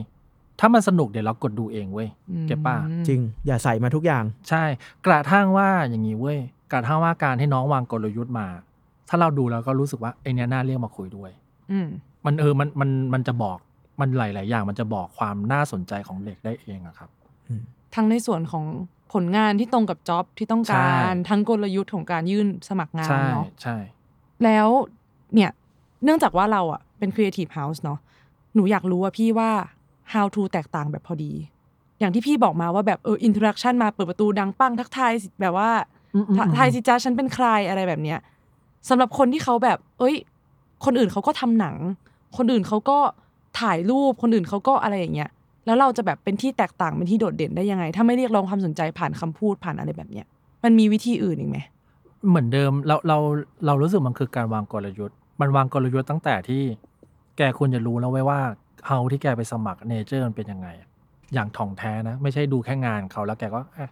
[0.61, 2.77] ถ้ามันสนุกเดี๋ยวเรากดดูเองเว้ยอืมเก็บป่ะ
[3.09, 4.63] จริง อย่าใส่มาทุกอย่าง ใช่
[5.07, 6.39] กระทั่งว่าอย่างนี้เว้ย
[6.73, 8.47] กระทั่งว่าการให้น้องวางกลยุทธ์มา
[9.09, 11.31] ถ้าเราดูแล้วก็รู้สึกว่าไอเนี้ยน่าเรียกมาคุยด้วย
[11.71, 11.89] อืม
[12.27, 13.59] มันเออมันมันมันจะบอก
[14.01, 17.11] มันหลาย ๆ อย่างมันจะบอกความน่าสนใจของเด็กได้เองอะครับ
[17.95, 18.65] ทั้งในส่วนของ
[19.13, 23.77] ผลงานที่ตรงกับจ็อบที่ต้องการใช่ทั้งกลยุทธ์ของการยื่นสมัครงานใช่เนาะใช่
[24.45, 24.69] แล้ว
[25.35, 25.51] เนี่ย
[26.05, 27.99] เนื่องจากว่าเราอะเป็น Creative House เนาะ
[28.55, 29.51] หนูอยากรู้ว่าพี่ว่า
[30.13, 31.33] how to แตกต่างแบบพอดี
[31.99, 35.71] อย่างที่พี่บอกมาว่าแบบเออ interaction มาเปิดประตูดังปังทักทายสิแบบว่า
[36.15, 38.19] อืมอืมอืมทายสิจ้าฉันเป็นใครอะไรแบบเนี้ย
[38.89, 40.15] สำหรับคนที่เขาแบบ เอ้ย
[40.85, 41.77] คนอื่นเขาก็ทำหนัง
[42.37, 42.99] คนอื่นเขาก็
[43.61, 45.31] ถ่ายรูปคนอื่นเขาก็อะไรอย่างเงี้ย
[45.67, 50.27] แล้วเราจะแบบเป็นที่แตกต่างเป็นที่โดดเด่นได้ยังไง ถ้าไม่เรียกร้องความสนใจผ่านคำพูดผ่านอะไรแบบเนี้ย
[50.65, 51.59] มันมีวิธีอื่นอีกไหม
[52.29, 53.19] เหมือนเดิมเราเรา
[53.67, 56.63] เรารู้สึกมันคือการวางกลยุทธ์ มันวางกลยุทธ์ตั้งแต่ที่
[57.39, 58.41] แกควรจะรู้แล้วไว้ว่า
[58.87, 60.69] เฮาที่แกไปสมัครเนเจอร์มันเป็นยังไง
[61.35, 63.89] อย่างถ่องแท้นะ ไม่ใช่ดูแค่งานเขาแล้วแกก็เอ๊ะ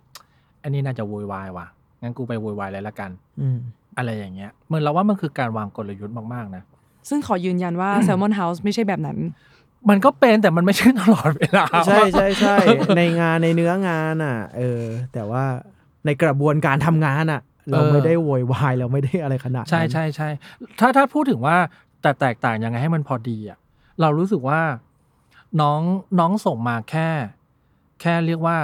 [0.62, 1.66] อันนี้น่าจะโวยวายว่ะ
[2.03, 3.59] งั้นกูไปโวยวายเลยละกัน อืม
[3.98, 6.62] อะไรอย่างเงี้ยเหมือนเราว่ามันคือการวางกลยุทธ์มากๆนะ
[7.09, 9.18] ซึ่งขอยืนยันว่า Salmon House ไม่ใช่แบบนั้น
[9.88, 12.57] มันก็เป็นแต่มันไม่ใช่ตลอดเวลาใช่ใช่ใช่
[12.97, 15.45] ในงานในเนื้องานอะ เออ แต่ว่า
[16.07, 17.40] ในกระบวนการทำงานอะ
[17.71, 20.29] เราไม่ได้โวยวายเราไม่ได้อะไรขนาดนั้นใช่ใช่ใช่
[20.81, 21.57] ถ้าถ้าพูดถึงว่า
[22.03, 23.59] แต่แตกต่างยังไงให้มันพอดีอะ
[24.01, 24.61] เรารู้สึกว่า
[25.61, 25.81] น้อง
[26.18, 27.09] น้องส่งมาแค่
[28.01, 28.59] แค่เรียกว่า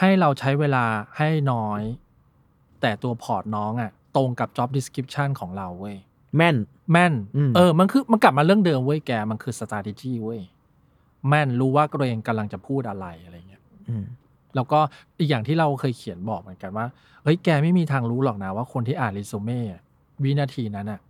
[0.00, 0.84] ให้เราใช้เวลา
[1.18, 1.82] ให้น้อย
[2.80, 5.96] แต่ตัวพอร์ตน้องอะ ตรงกับ job description ของเราเว้ย
[6.36, 6.56] แม่น
[6.92, 10.40] แม่นอืมเออ มันคือมันกลับมาเรื่องเดิมเว้ยแก มันคือ strategy เว้ย
[11.28, 14.04] แม่นรู้ว่าตัวเองกำลังจะพูดอะไรอะไรเงี้ยอืม
[14.54, 14.78] แล้วก็
[15.18, 16.86] อีกอย่างที่เราเคยเขียนบอกเหมือนกันว่า
[17.22, 19.80] เฮ้ยแกไม่มีทางรู้หรอกนะว่าคนที่อ่านรีสูเม่อะ
[20.22, 21.00] วินาทีนั้นอะ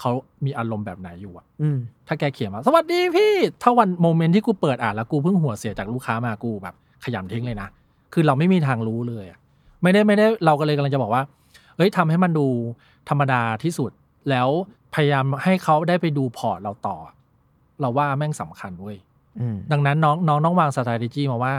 [0.00, 0.10] เขา
[0.44, 7.68] มีอารมณ์แบบไหนอยู่อะอืมถ้าแกเขียนมา สวัสดีพี่ ถ้าวัน moment ที่กูเปิดอ่านแล้วกูเพิ่งหัวเสียจากลูกค้ามากูแบบ ขยำทิ้งเลยนะ
[8.12, 9.38] คือเราไม่มีทางรู้เลยอะ
[9.82, 11.22] ไม่ได้ไม่ได้เราก็เลยกำลังจะบอกว่า
[11.76, 12.46] เฮ้ยทำให้มันดู
[13.08, 13.90] ธรรมดาที่สุด
[14.30, 14.48] แล้ว
[14.94, 16.96] พยายามให้เขาได้ไปดู port เราต่อ
[17.80, 19.15] เราว่าแม่งสำคัญเว้ยอืม
[19.72, 21.54] ดังนั้นน้องน้องต้องวาง strategy มาว่า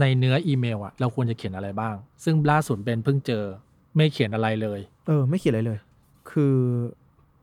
[0.00, 1.94] ในเนื้ออีเมลอะเราควรจะเขียนอะไรบ้าง
[2.24, 3.44] ซึ่งล่าสุดเบนเพิ่งเจอ
[3.96, 5.78] ไม่เขียนอะไรเลย เออ ไม่เขียนอะไรเลย
[6.30, 6.56] คือ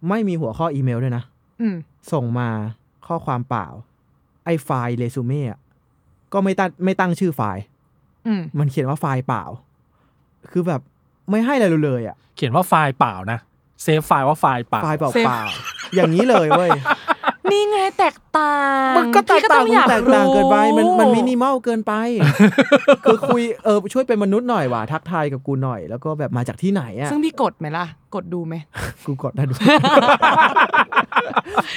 [0.09, 1.23] ไม่มีหัวข้ออีเมลด้วยนะ
[1.61, 1.75] อืม
[2.11, 2.49] ส่งมา
[3.07, 3.67] ข้อความเปล่า
[4.45, 5.59] ไอ้ไฟล์เรซูเม่อะ
[6.33, 7.61] ก็ไม่ตั้งไม่ตั้งชื่อไฟล์
[8.27, 9.43] อืมมันเขียนว่าไฟล์เปล่า
[10.51, 10.81] คือแบบ
[11.29, 13.39] ไม่ให้อะไรเราเลยอะ เขียนว่าไฟล์เปล่านะ
[13.83, 15.41] เซฟไฟล์ว่าไฟล์เปล่าไฟล์เปล่าเซฟเปล่า
[15.95, 16.71] อย่างนี้เลยเว้ย
[17.51, 18.55] นี่ไงแตกต่า
[18.89, 21.93] งมันก็แตกต่างพี่มันแตกต่างเกินไปมันมันมินิมมอลเกินไป
[23.03, 28.55] คือคุยเออช่วยเป็นมนุษย์หน่อยว่ะทักทายกับกูหน่อยแล้วก็แบบมาจากที่ไหนอะซึ่งพี่กดไหมล่ะ กดดูไหม
[29.05, 29.53] กูกดได้ดู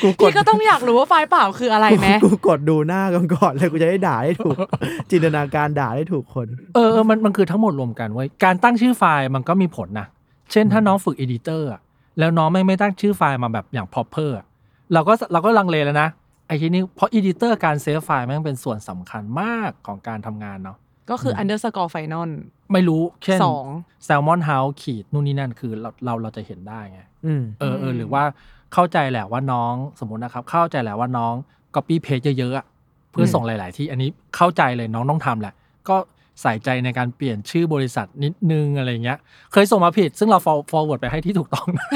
[0.02, 4.56] กูกดพี่ก็ต้องอยากรู้ว่าไฟล์เปล่าคืออะไรไหมกูกดดูหน้ากันก่อนเลยกูจะได้ด่าได้ถูก
[5.10, 10.06] จินตนาการด่าได้ถูกคน เออเออมันมันคือทั้งหมดรวมกันเว้ยการตั้งชื่อไฟล์มันก็มีผลนะ
[10.52, 11.80] เช่นถ้าน้องฝึกเอดิเตอร์อะ
[12.18, 14.46] แล้วน้องไม่ไม่ตั้งชื่อไฟล์มาแบบอย่าง proper อะ
[14.92, 16.08] เราก็เราก็ลังเลแล้วนะ
[16.46, 20.76] ไอ้ทีนี้เพราะ editor การเซฟไฟล์แม่งเป็นส่วนสำคัญมากของการทำงานเนาะ
[21.10, 22.24] ก็คือ underscore final
[22.72, 23.66] ไม่รู้ เช่นสอง
[24.06, 28.22] Salmon House ขีดนู่นนี่นั่นคือเราเราเราจะเห็นได้ไงอืมเออเอออืมหรือว่า
[28.74, 31.34] เข้าใจแหละว่าน้องสมมตินะครับ เข้าใจแหละว่าน้อง
[31.74, 32.66] copy paste เยอะๆอะ
[33.10, 35.54] เพื่อส่งหลาย ๆ ที่อันนี้เข้าใจเลยน้องต้องทำแหละ
[35.88, 35.96] ก็
[36.42, 39.18] ใส่ใจในการเปลี่ยนชื่อบริษัทนิดนึงอะไรเงี้ย
[39.52, 41.86] เคยส่งมาผิด ซึ่งเรา for- forward ไปให้ที่ถูกต้องนะ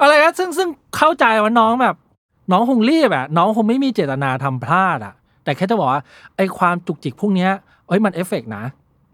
[0.00, 1.96] อะไรนะซึ่งซึ่งเข้าใจว่าน้องแบบ
[2.52, 6.02] น้องคงรีบอะน้องคงไม่มีเจตนาทำพลาดอะแต่แค่จะบอกว่า
[6.36, 7.50] ไอ้ความจุกจิกพวกเนี้ย
[7.88, 8.64] เอ้ยมันเอฟเฟกนะ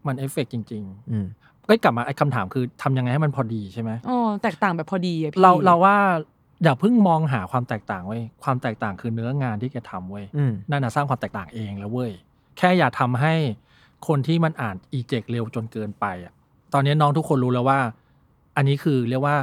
[0.07, 5.97] มันเอฟเฟกจริงอืมๆก็กลับมาไอ้คำถามคือทำยังไงให้มันพอดีใช่ไหมอ๋อแตกต่างแบบพอดีอะพี่เราเราว่า
[6.63, 12.11] อย่าเพิ่งมองหาความแตกต่างเว้ยความแตกต่างคือเนื้องานที่แกทำเว้ยอืมนั่นน่ะสร้างความแตกต่างเองแล้วเว้ย
[12.59, 13.35] แค่อย่าทำให้
[14.09, 16.33] คนที่มันอ่านอีเจกเร็วจนเกินไปอะ
[16.75, 17.79] ตอนนี้น้องทุกคนรู้แล้วว่า
[18.57, 19.37] อันนี้คือเรียกว่า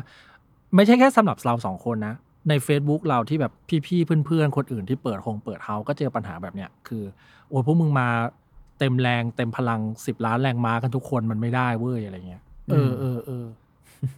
[0.75, 2.15] ไม่ใช่แค่สำหรับเราสองคนนะ
[2.49, 3.53] ใน Facebook เราที่แบบ
[3.87, 7.03] พี่ๆเพื่อนๆ คนอื่นที่เปิดโฮงเปิดเฮาก็เจอปัญหาแบบเนี้ยคือ
[7.49, 8.07] โอ้ยพวกมึงมา
[8.79, 13.45] เต็มแรงเต็มพลังสิบล้านแรงม้ากันทุกคนมันไม่ได้เว้ยอะไรเงี้ยเออเออเออ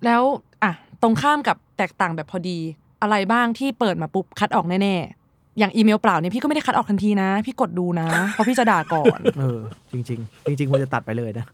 [0.06, 0.24] แล้ว
[0.64, 2.60] อะตรงข้ามกับแตกต่างแบบพอดี
[3.02, 9.60] อะไรบ้างที่เปิดมาปุ๊บคัดออกแน่ๆ อย่างอีเมลเปล่าเนี่ยพี่ก็ไม่ได้คัดออกทันทีนะ พี่กดดูนะ เพราะพี่จะด่าก่อน เออ
[9.92, 11.46] จริงๆจริงๆควรจะตัดไปเลยนะ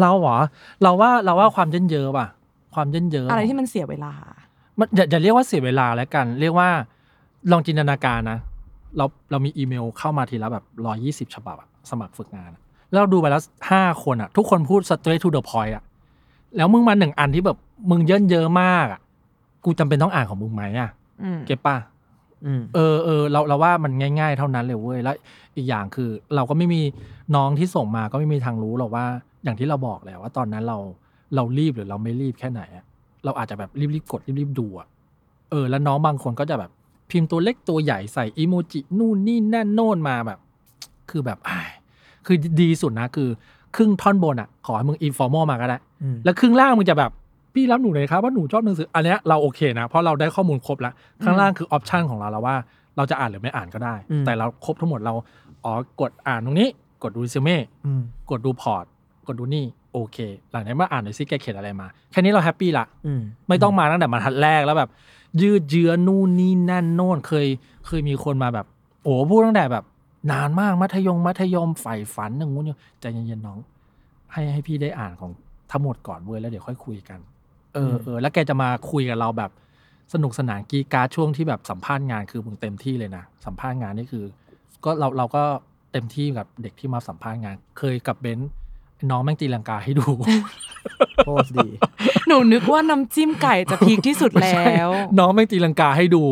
[0.00, 0.36] เราเหรอ
[0.82, 2.26] เราว่าเราว่าความเยินเยอะป่ะ
[2.74, 4.12] ความเยินเยอะอะไรที่มันเสียเวลา
[4.78, 6.68] มันอย่าอย่าเรียกว่าเสียเวลาแล้วกัน เรียกว่า
[7.50, 8.38] ลองจินตนาการนะ
[8.96, 12.60] เราเรามีอีเมลเข้ามาทีละแบบร้อยี่สิบฉบับอะสมัครฝึกงานอะ
[12.92, 15.84] แล้วเราดูไปแล้วห้าคนอะทุกคนพูด straight to the point อะ
[16.56, 17.58] แล้วมึงมาหนึ่งอันที่แบบ
[17.90, 19.00] มึงเยินเยอะมากอะ
[19.64, 20.90] กูจำเป็นต้องอ่านของมึงไหมอะ
[21.22, 21.76] อืมเก็บป่ะ
[22.46, 25.16] อืมเออเออเราเราว่ามันง่าย ๆ เท่านั้นเลยเว้ยแล้ว
[25.56, 26.82] อีกอย่างคือ เราก็ไม่มี
[27.36, 29.04] น้องที่ส่งมาก็ไม่มีทางรู้หรอกว่า
[29.44, 30.78] อย่างที่เราบอกแหละว่าตอนนั้นเรา
[31.34, 32.84] เรารีบหรือเราไม่รีบแค่ไหนอะ
[33.24, 34.86] เราอาจจะแบบรีบๆกดรีบๆดูอะ
[35.50, 36.70] เออ แล้วน้องบางคนก็จะแบบ
[37.10, 40.38] พิมพ์ตัวเล็กตัวใหญ่ใส่อีโมจินู่นนี่นั่นโน่นมาแบบ
[41.10, 41.68] คือแบบอ้าย
[42.26, 43.28] คือดีสุดนะคือ
[43.76, 47.10] ครึ่งท่อนบนอะขอให้มึง informal มาก็ได้อืมแล้วครึ่งล่างมึงจะแบบ
[47.54, 50.92] พี่รับหนูเลยครับว่าหนูชอบหนังสืออันเนี้ยเราโอเคนะ เพราะเราได้ข้อมูลครบแล้ว
[51.24, 52.56] ข้างล่างคือ option ของเราแล้วว่า
[52.96, 55.14] เราจะอ่านหรือไม่อ่านก็ได้อืมแต่เราครบทั้งหมดเรา
[55.64, 56.68] อ๋อกดอ่านตรงนี้
[57.02, 58.84] กดดูซิเม่อืมกดดู port
[59.26, 60.18] กดดูนี่โอเค
[60.50, 64.90] หลังจากนั้นมาอ่านหน่อยซิแกเขียนอะไรมา แค่นี้เรา happy ละอืมไม่ต้องมาตั้งแต่บรรทัดแรกแล้วแบบ
[65.42, 67.46] ยืดเยื้อนู่นนี่นั่นโน่นเคย
[67.86, 68.66] เคยมีคนมาแบบ
[69.02, 69.84] โอ้พูดตั้งแต่แบบ
[70.32, 73.58] นานมากมัธยมมัธยมใฝ่ฝันอย่างงู้นอย่างใจเย็นๆน้อง
[74.32, 75.30] ให้ให้พี่ได้อ่านของ
[75.70, 77.18] ทั้งหมดก่อนเว้ยแล้วเดี๋ยวค่อยคุยกัน
[77.74, 79.50] เออเออแล้วแกจะมาคุยกับเราแบบ
[80.12, 84.24] สนุกสนานกรีดกรารช่วงที่แบบสัมภาษณ์งานคือมึงเต็มที่เลยนะ สัมภาษณ์งานนี่คือ
[84.84, 85.42] ก็เราเราก็
[85.92, 88.50] เต็มที่กับเด็กที่มาสัมภาษณ์งาน เคยกับเบนซ์
[89.10, 90.06] น้องแม่งตีลังกาให้ดู
[91.24, 91.68] โคตรดี
[92.26, 96.24] หนูนึกว่าน้ำจิ้มไก่จะพีคที่สุดไม่แล้ใช่วน้องแม่งตีลังกาให้ดู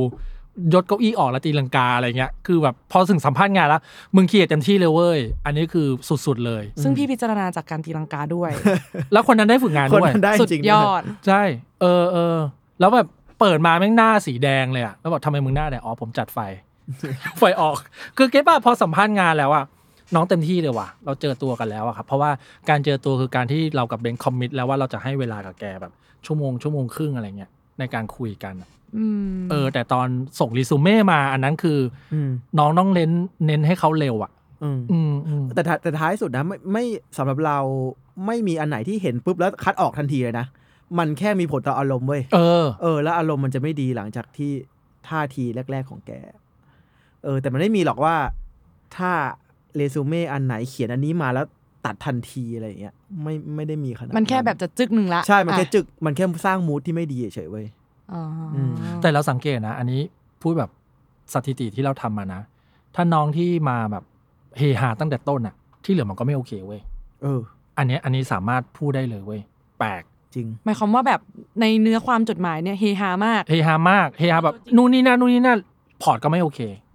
[0.72, 3.80] ยศเก้าอี้ออกแล้วตีลังกาอะไรเงี้ย คือแบบพอถึงสัมภาษณ์งานแล้ว
[4.16, 5.86] มึงเคลียร์เต็มที่เลยเว้ย อันนี้คือ
[6.26, 8.50] สุดๆเลย ซึ่งพี่พิจารณาจากการตีลังกาด้วย
[9.12, 11.42] แล้วคนนั้นได้ฝึกงานคนด้วยนั้นได้สุดจริงยอด ใช่
[11.80, 12.36] เออเออ
[12.80, 13.08] แล้วแบบ
[13.40, 16.38] เปิดมาแม่งหน้าสีแดงเลยอะแล้วบอกทำไมมึงหน้าแดง อ๋อผมจัดไฟ
[17.38, 17.76] ไฟออก
[18.16, 19.64] คือเก็ตป่ะพอสัมภาษณ์งานแล้วอะ
[20.14, 22.30] น้องเต็มที่เลยว่ะ เราเจอตัวกันแล้วอะครับ เพราะว่า
[22.68, 25.92] การเจอตัวคือการที่เรากับเบนคอมมิตแล้วว่าเราจะให้เวลากับแกแบบ
[26.26, 30.06] ชั่วโมงชั่วโมงครึ่งอะไรเงี้ย ในการคุยกันอะอืมเออ แต่ตอน
[30.40, 31.78] ส่งรีซูเม่มา อันนั้นคือ
[32.14, 33.10] อืมน้องต้องเน้น
[33.46, 34.30] เน้นให้เขาเร็วอะ
[34.62, 36.84] อืมอืมอืมแต่ท้ายแต่ท้ายสุดนะไม่ไม่
[37.16, 37.58] สำหรับเรา
[38.26, 40.46] ไม่มีอันไหนที่เห็นปุ๊บแล้วคัดออกทันทีเลยนะ
[40.98, 44.52] มันแค่มีผลต่ออารมณ์เว้ยเออเออ แล้วอารมณ์มันจะไม่ดีหลังจากที่
[45.08, 46.12] ท่าทีแรก ๆของแก
[47.24, 48.16] เออ แต่มันไม่มีหรอกว่า
[48.96, 49.12] ถ้า
[49.76, 51.46] เรซูเม่อันไหนเขียนอันนี้มาแล้ว
[51.84, 57.66] ตัดทันทีอะไรอย่างเงี้ยไม่ไม่ได้มีขนาดมันแค่แบบจะจึกหนึ่งละใช่ มันแค่อะจึกมันแค่สร้าง mood ที่ไม่ดีเฉยๆเว้ย
[58.12, 58.22] อ๋อ
[58.54, 60.00] อมแต่เราสังเกตนะ อันนี้
[60.42, 60.70] พูดแบบ
[61.34, 62.40] สถิติที่เราทำมานะ
[62.94, 64.04] ถ้าน้องที่มาแบบ
[64.58, 66.80] เฮฮาตั้งแต่ต้นอะที่เหลือมันก็ไม่โอเคเว้ย
[67.22, 67.40] เออ
[67.78, 69.40] อันเนี้ยอันนี้สามารถพูดได้เลยเว้ย
[69.78, 70.02] แปลก
[70.34, 71.20] จริงหมายความว่าแบบ
[71.60, 75.58] ในเนื้อความจดหมายเนี่ยเฮฮามากเฮฮามากเฮฮาแบบนู่นนี่นั่นนู่นนี่นั่น
[76.02, 76.89] port ก็ไม่โอเคม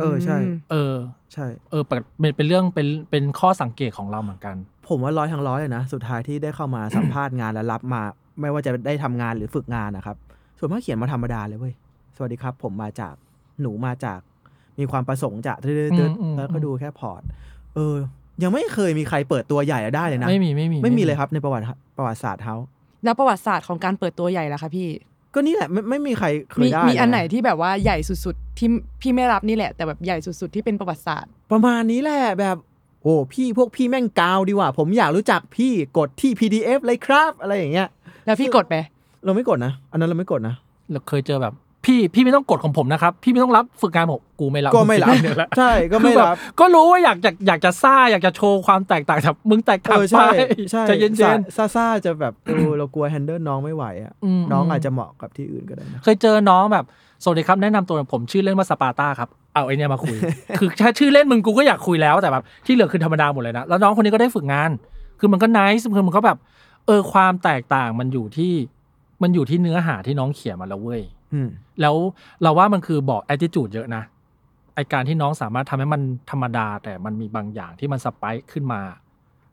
[0.00, 0.38] เออใช่
[0.70, 0.94] เออ
[1.32, 4.56] ใช่ เออเป็นเป็นเป็นเรื่องเป็นเป็นข้อสังเกตของเราเหมือนกัน
[4.88, 8.02] ผมว่าร้อยทั้งร้อยเลยนะ สุดท้ายที่ได้เข้ามาสัมภาษณ์งานและรับมา
[8.40, 10.16] ไม่ว่าจะได้ทำงานหรือฝึกงานนะครับ
[10.58, 11.74] ส่วนมากเขียนมาธรรมดาเลยเว้ย
[12.16, 13.14] สวัสดีครับ ผมมาจาก
[13.60, 14.20] หนูมาจาก
[14.78, 17.22] มีความประสงค์จะตึ๊ดอืๆมอืมๆแล้วก็ดูแค่พอร์ต
[17.74, 17.94] เออ
[18.42, 21.64] ยังไม่เคยมีใครเปิดตัวใหญ่ได้เลยนะ ไม่มีไม่มีไม่มีเลยครับในประวัติ
[21.96, 22.56] ประวัติศาสตร์เขา
[23.04, 24.88] แล้วประวัติศาสตร์ของการเปิดตัวใหญ่ล่ะคะพี่
[25.36, 28.68] ก็นี่แหละไม่ไม่มีใครเคมียได้มีอันเลยะไหนที่แบบว่าใหญ่สุดๆที่
[29.00, 32.56] พี่ไม่รับนี่แหละ แต่แบบใหญ่สุดๆที่เป็นประวัติศาสตร์ ประมาณนี้แหละแบบ
[33.02, 37.88] โอ้พี่พวกพี่แม่งกาวดีกว่าผมอยากรู้จักพี่กดที่ PDF เลยครับ อะไรอย่างเงี้ย
[38.26, 38.76] แล้วพี่กดไหม
[39.24, 40.54] เราไม่กดนะ อันนั้นเราไม่กดนะ
[40.92, 41.54] เราเคยเจอแบบ
[41.86, 50.28] พี่พี่ไม่ต้องกดของผมนะครับ พี่ไม่ต้องรับฝึกงานผมกูไม่รับก็ไม่รับงเนี่ยแหละใช่ก็ไม่คือแรับก็รู้ว่าอยากจะอยากจะซ่าอยากจะโชว์ความแตกต่างแต่มึงแตกต่างเออไปใช่
[50.70, 51.12] ใช่ใจเย็น
[51.56, 56.84] ซาซาจะแบบเออเรากลัวแฮนเดิลน้องไม่ไหวอะๆอืมน้องอาจจะเหมาะกับที่อื่นก็ได้นะเคยเจอน้องแบบ
[57.22, 60.16] สวัสดีครับแนะนำตัวผมชื่อเล่นว่าสปาร์ตาครับเอาไอเนี่ยมาคุย
[60.58, 64.70] คือแค่ชื่อเล่นมึงกูก็อยากคุยแล้วแต่แบบที่เหลือคือธรรมดาหมดเลยนะแล้วน้องคนนี้ก็ได้ฝึกงาน
[65.20, 66.38] คือมันก็น c e คือมันก็แบบ
[66.86, 68.52] เออความแตกต่างมันอยู่ที่
[69.22, 71.25] มันอยู่ที่เนื้อหาที่น้องเขียนมาแล้วเว้ยอืม
[71.80, 71.94] แล้ว
[72.42, 74.02] เราว่ามันคือบอก attitude เยอะนะ
[74.74, 78.80] ไอการที่น้องสามารถทำให้มันธรรมดา แต่มันมีบางอย่างที่มันสไปค์ขึ้นมา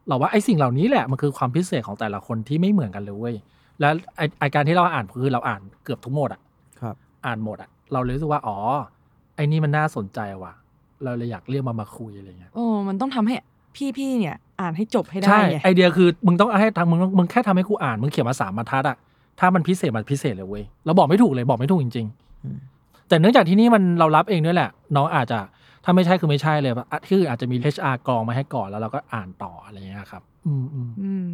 [0.07, 3.36] เราว่าไอสิ่งเหล่านี้แหละมันคือความพิเศษของแต่ละคนที่ไม่เหมือนกันเลยเว้ย
[3.79, 6.41] แล้วไอไอการที่เราอ่านคือเราอ่านเกือบทุกหมดอะ
[6.81, 8.57] ครับ อ่านหมดอะเราเลยรู้สึกว่าอ๋อ
[9.36, 10.53] ไอนี่มันน่าสนใจว่ะ
[11.03, 13.36] เราเลยอยากเรียกมามาคุยอะไรเงี้ยโอ้มันต้องทำให้
[13.97, 18.97] พี่ๆเนี่ย อ่านให้จบให้ได้ใช่ไงไอเดียคือมึงต้องให้ทางมึงมึงแค่ทำให้กูอ่านมึงเขียนมาสามบรรทัดอะ
[19.39, 22.58] ถ้ามันพิเศษมันพิเศษเลยเว้ยเราบอกไม่ถูกเลยบอกไม่ถูกจริงๆอืม
[23.08, 25.39] แต่เนื่องจากที่นี่มันเรารับเองด้วยแหละ น้องอาจจะ
[25.84, 31.30] ถ้าไม่ใช่คือไม่ใช่เลยอะคืออาจจะมี HR กรองมาให้ก่อนแล้วเราก็อ่านต่ออะไรอย่างเงี้ยครับอืมอืมอืม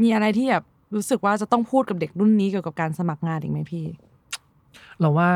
[0.00, 3.84] มีอะไรที่แบบรู้สึกว่าจะต้องพูดกับเด็กรุ่นนี้เกี่ยวกับการสมัครงานอีกไหมพี่
[5.00, 5.28] เราว่า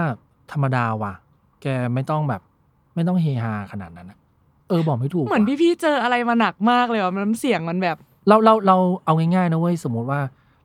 [0.52, 1.14] ธรรมดาว่ะ
[1.62, 2.42] แกไม่ต้องแบบ
[2.94, 4.18] ไม่ต้องเฮฮาขนาดนั้นอะ
[4.68, 7.96] เออบอกไม่ถูกเหมือนว่ะพี่ๆเจออะไรมาหนักมากเลยอะมันน้ำเสียงมันแบบ
[8.28, 10.20] เราเราเราเอาง่ายๆนะเว้ยสมมุติว่า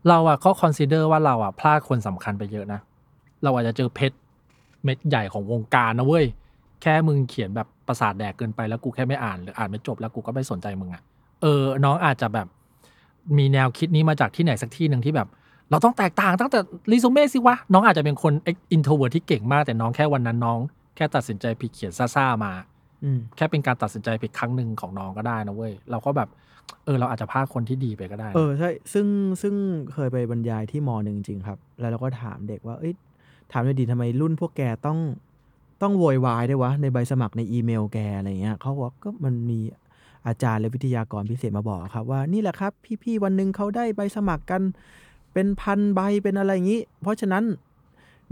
[0.10, 2.80] เราอะก็ consider ว่าเราอะพลาดคนสำคัญไปเยอะนะ
[3.44, 4.16] เราอาจจะเจอเพชร
[4.84, 6.26] เม็ดใหญ่ของวงการนะเว้ย
[6.82, 11.02] แค่มึงเขียนแบบประสาทแดกเกินไปแล้วกูแค่ไม่อ่านหรืออ่านไม่จบแล้วกูก็ไม่สนใจมึงอะ
[11.42, 12.48] เออ น้องอาจจะแบบ
[13.38, 15.28] มีแนวคิดนี้มาจากที่ไหนสักที่หนึ่งที่แบบ
[15.72, 16.60] เราต้องแตกต่างตั้งแต่
[16.92, 18.34] รีซูเม่สิวะ น้องอาจจะเป็นคน
[18.72, 20.60] introvert ที่เก่งมากแต่น้องแค่วันนั้นน้อง
[20.96, 22.54] แค่ตัดสินใจผิดเขียนซ่าๆมา
[23.04, 26.30] อืมแค่เป็นการตัดสินใจผิดครั้งหนึ่งของน้องก็ได้นะเว้ยเราก็แบบ
[26.86, 29.08] เออเราอาจจะพลาดคนที่ดีไปก็ได้นะเออใช่ซึ่ง
[29.42, 29.54] ซึ่ง
[29.94, 32.94] เคยไปบรรยายที่มอหนึ่งจริงๆครับ แล้วเราก็ถามเด็กว่าเอ้ย
[33.52, 34.98] ถามหน่อยดีทำไมรุ่นพวกแกต้อง
[35.82, 39.60] ต้องโวยวายด้วยวะ ในใบสมัครในอีเมลแกอะไรเงี้ยเขาบอกก็มันมี
[40.28, 42.72] อาจารย์และวิทยากรพิเศษมาบอกครับ ว่านี่แหละครับ
[43.04, 44.62] พี่ๆวันหนึ่งเขาได้ใบสมัครกัน
[45.34, 47.44] เป็นพันใบเป็นอะไรอย่างนี้ เพราะฉะนั้น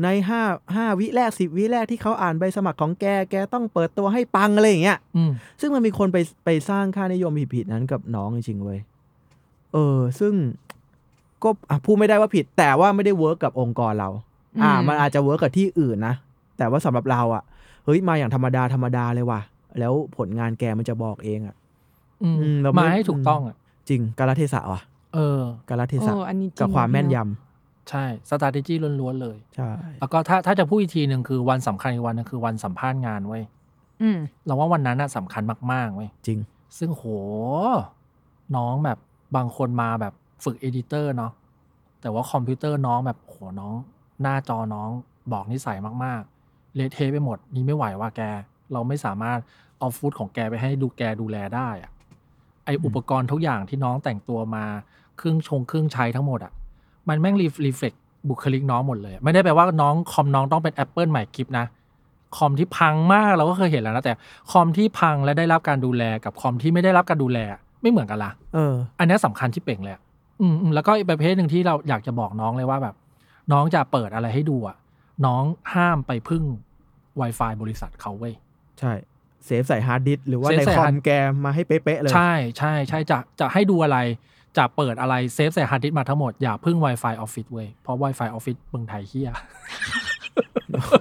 [0.04, 0.42] ในห้า
[0.76, 5.32] ห้าวิแรกสิบวิแรกที่เขาอ่านใบสมัครของแก แกต้องเปิดตัวให้ปังอะไรอย่างเงี้ยอืม
[5.62, 8.80] ซึ่งมันมีคนไปไปสร้างค่านิยมผิดๆนั้นกับน้องจริงๆเว้ย
[9.74, 10.34] เออ ซึ่ง
[11.44, 14.10] ก็อะพูดไม่ได้ว่าผิด แต่ว่าไม่ได้ work กับองค์กรเรา
[14.64, 16.16] อ่าอืมมันอาจจะ work กับที่อื่นนะ
[16.58, 17.44] แต่ว่าสำหรับเราอะ
[17.86, 19.42] เฮ้ยมาอย่างธรรมดาธรรมดาเลยว่ะ
[19.80, 21.56] แล้วผลงานแกมันจะบอกเองอะ
[22.24, 23.56] อืมอืมเราไม่มาให้ถูกต้องอะ
[23.90, 24.82] จริงกาลเทศะว่ะ
[25.16, 27.18] เออกาลเทศะโอ้อันนี้จริงกับความแม่นย
[27.90, 33.44] ใช่สต r a t e g y ล้วนๆเลยำใช่ แล้วก็ถ้าถ้าจะพูดอีกทีหนึ่งคือวันสำคัญอีกวันหนึงคือวันสัมภาษณ์งานเว้ย
[34.02, 36.40] อืมเราว่าวันนั้นน่ะสำคัญมากๆเว้ยจริง
[36.78, 37.04] ซึ่งโห
[38.56, 38.98] น้องแบบ
[39.36, 41.32] บางคนมาแบบฝึก editor เนาะ
[42.02, 43.74] แต่ว่าคอมพิวเตอร์น้องแบบโหน้อง
[44.22, 44.90] หน้าจอน้อง
[45.32, 48.22] บอกนิสัยมากๆ เละเทะไปหมด นี่ไม่ไหวว่าแก
[48.74, 49.40] เราไม่สามารถ
[49.80, 51.92] เอาฟุตของแกไปให้ดูแกดูแลได้อะ
[52.66, 54.66] ไออุปกรณ์ทุกอย่างที่น้องแต่งตัวมา
[55.18, 56.54] เครื่องชงเครื่องใช้ทั้งหมดอะ
[57.08, 57.94] มันแม่ง re reflect
[58.30, 61.66] บุคลิกน้องหมดเลย ไม่ได้แปลว่าน้องคอมน้องต้องเป็น Apple ใหม่กริบนะ
[62.38, 64.14] คอมที่พังมากเราก็เคยเห็นแล้วนะแต่
[64.52, 67.40] คอมที่พังและได้รับการดูแลกับคอมที่ไม่ได้รับการดูแล
[67.82, 70.02] ไม่เหมือนกันละเออ อันนี้สำคัญที่เป้งเลยอะ
[70.42, 72.96] อืมอืมแล้วก็อีกประเภทหนึ่งที่เราอยากจะบอกน้องเลยว่าแบบ
[73.52, 74.78] น้องจะเปิดอะไรให้ดูอะ
[75.26, 76.44] น้องห้ามไปพึ่ง
[77.22, 78.34] Wi-Fi บริษัทเขาเว้ย
[78.80, 78.94] ใช่
[79.46, 81.10] save ใส่ฮาร์ดดิสก์หรือว่า save ในใส่คอฮาร์มดแก
[81.46, 83.98] มาให้เป๊ะๆเลย ใช่ใช่ใช่จะจะให้ดูอะไร
[84.58, 89.32] จะเปิดอะไร save ใส่ฮาร์ดดิสก์มาทั้งหมด อย่าพึ่ง Wi-Fi Office เว้ย เพราะ Wi-Fi Office เมืองไทยเหี้ย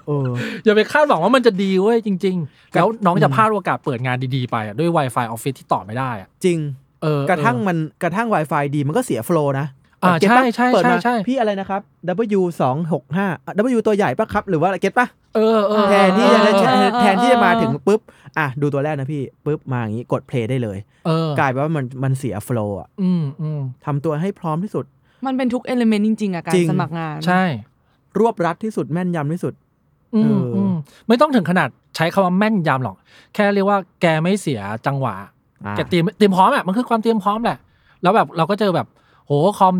[0.06, 0.30] เออ
[0.64, 6.58] อย่าไปคาดหวังว่ามันจะดีเว้ยจริง ๆ แล้วน้องจะอืมพลาดโอกาสเปิดงานดีๆไปอะด้วย Wi-Fi Office ที่ต่อไม่ได้อะจริง
[7.02, 9.66] เออกระทั่งเออมันกระทั่ง Wi-Fi ดีมันก็เสียโฟล์นะ
[10.04, 11.80] อ่าเก็ตปะใช่ใช่เปิดมาใช่ใช่พี่อะไรนะครับ
[12.38, 13.26] W สองหกห้า
[13.76, 18.00] W ตัวใหญ่ปะครับ หรือว่าอะไรเก็ตปะเออเออแทนที่จะเออเออเออแทนที่จะมาถึงปุ๊บ
[18.38, 24.84] อะดูตัวแรกนะพี่ปุ๊บมาอย่างนี้กดเพลย์ได้เลยเออกลายเป็นว่ามันมันเสียโฟล์อะอืมอืมทำตัวให้พร้อมที่สุด
[25.26, 27.42] มันเป็นทุกเอลิเมนต์จริง ๆอะการจริงสมัครงาน ใช่
[28.18, 29.54] รวบรัดที่สุดแม่นยำที่สุด
[30.14, 30.74] อืมเอออืม
[31.08, 32.96] ไม่ต้องถึงขนาดใช้คำว่าแม่นยำหรอก
[33.34, 35.14] แค่เรียกว่าแกไม่เสียจังหวะ
[35.66, 37.58] อ่าแกเตรียมเตรียมพร้อมอะมันคือความเตรียมพร้อมแหละ
[38.02, 38.86] แล้วแบบเราก็เจอแบบ
[39.26, 39.74] โหคอม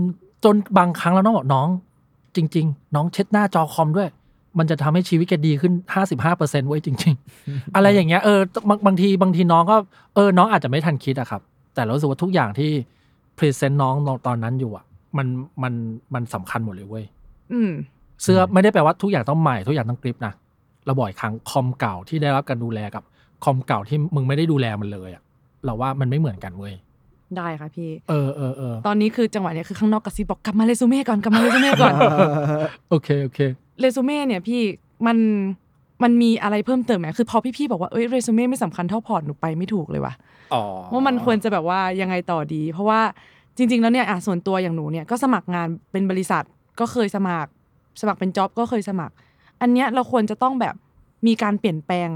[0.45, 1.69] จนบางครั้งเราต้องบอกน้อง
[2.37, 4.09] จริง ๆ น้องเช็ดหน้าจอคอมด้วย
[4.59, 9.77] มันจะทำให้ชีวิตแกดีขึ้นห้าสิบห้าเปอร์เซ็นต์ไว้ยจริง ๆ อะไรอย่างเงี้ยเออบางบางทีบางทีน้องก็
[10.15, 11.43] เออน้องอาจจะไม่ทันคิดอะครับ
[11.75, 12.71] แต่เรารู้สึกว่าทุกอย่างที่
[13.39, 13.95] present น้อง
[14.27, 14.85] ตอนนั้นอยู่อะ
[15.17, 15.27] มัน
[15.63, 15.75] มัน
[16.15, 17.05] มันสำคัญหมดเลยเว้ย
[17.53, 17.71] อืม
[18.23, 20.33] เสื้อไม่ได้แปลว่าทุกอย่างต้องใหม่ทุกอย่างต้องกริบนะ
[20.85, 23.03] เราบ่อยครั้งคอมเก่าที่ได้รับการดูแลกับ
[23.45, 25.23] คอมเก่าที่มึงไม่ได้ดูแลมันเลยอะ
[25.65, 26.75] เราว่ามันไม่เหมือนกันเว้ย
[27.39, 31.95] ได้ค่ะพี่ เออเออเออตอนนี้คือจังหวะเนี้ยคือข้างนอกกระซิบบอกกลับมาเรซูเม่ก่อนกลับมาเรซูเม่ก่อน
[32.91, 33.39] โอเคโอเค
[33.81, 34.61] เรซูเม่เนี่ยพี่
[35.07, 35.17] มัน
[36.03, 40.15] มันมีอะไรเพิ่มเติมไหมคือพอพี่ๆบอกว่าเอ้ยเรซูเม่ไม่สำคัญเท่า port หนูไปไม่ถูกเลยว่ะ
[40.55, 43.01] อ๋อว่ามันควรจะแบบว่ายังไงต่อดี เพราะว่า
[43.57, 46.45] จริง ๆ แล้วเนี่ยอะส่วนตัวอย่างหนูเนี่ยก็สมัครงานเป็นบริษัท
[46.81, 47.51] ก็เคยสมัคร
[48.01, 49.15] สมัครเป็น job ก็เคยสมัคร
[49.61, 50.75] อันเนี้ยเราควรจะต้องแบบ
[51.27, 52.09] มีการเปลี่ยนแปลง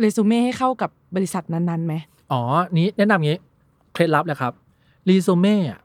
[0.00, 1.94] เรซูเม่ให้เข้ากับบริษัทนั้นๆไหม
[2.32, 2.40] อ๋อ
[2.78, 3.38] นี้แนะนำงี้
[3.94, 4.52] เคล็ดลับเลยครับ
[5.08, 5.80] รีซูเม่อะ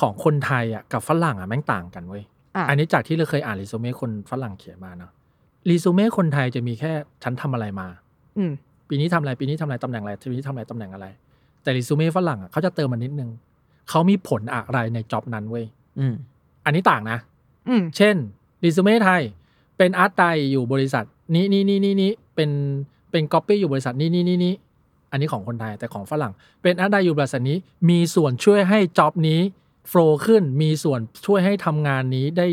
[0.00, 2.22] ของคนไทยอะกับฝรั่งอะแม่งต่างกันเว้ย
[2.56, 5.10] อะอันนี้จากที่เราเคยอ่านรีซูเม่คนฝรั่งเขียนมาเนาะ
[5.70, 7.86] รีซูเม่คนไทยจะมีแค่ฉันทำอะไรมา
[8.38, 8.52] อืม
[8.88, 11.06] ปีนี้ทำอะไรปีนี้ทำอะไรตำแหน่งอะไรปีนี้ทำอะไรตำแหน่งอะไร
[11.62, 13.30] แต่รีซูเม่ฝรั่งอะเขาจะเติมมานิดนึง
[13.90, 15.64] เขามีผลอะไรใน job นั้นเว้ย
[15.98, 16.14] อืม
[16.64, 17.18] อันนี้ต่างนะ
[17.68, 18.16] อืมเช่น
[18.64, 19.22] รีซูเม่ไทย
[19.78, 22.50] เป็น art di อยู่บริษัท นี้นี้นี้นี้นี้เป็น
[23.10, 24.54] เป็นก๊อปปี้อยู่บริษัทนี้นี้นี้นี้
[25.14, 27.56] อันนี้ของคนไทยแต่ของฝรั่ง เป็น art di อยู่บริษัทนี้
[27.90, 29.40] มีส่วนช่วยให้ job นี้
[29.88, 32.46] flow ขึ้นมีส่วนช่วยให้ทำงานนี้ได้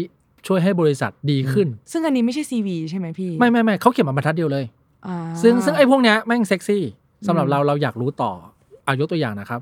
[0.47, 4.65] ช่วยให้บริษัทดีขึ้น ซึ่งอันนี้ไม่ใช่ CV ใช่ไหมพี่ ไม่ไม่ไม่เขาเขียนมาบรรทัดเดียวเลย
[5.07, 6.83] อ่าซึ่งซึ่งไอ้พวกเนี้ยแม่งเซ็กซี่
[7.27, 8.31] สำหรับอืมเราเราอยากรู้ต่อ
[8.85, 9.59] เอายกตัวอย่างนะครับ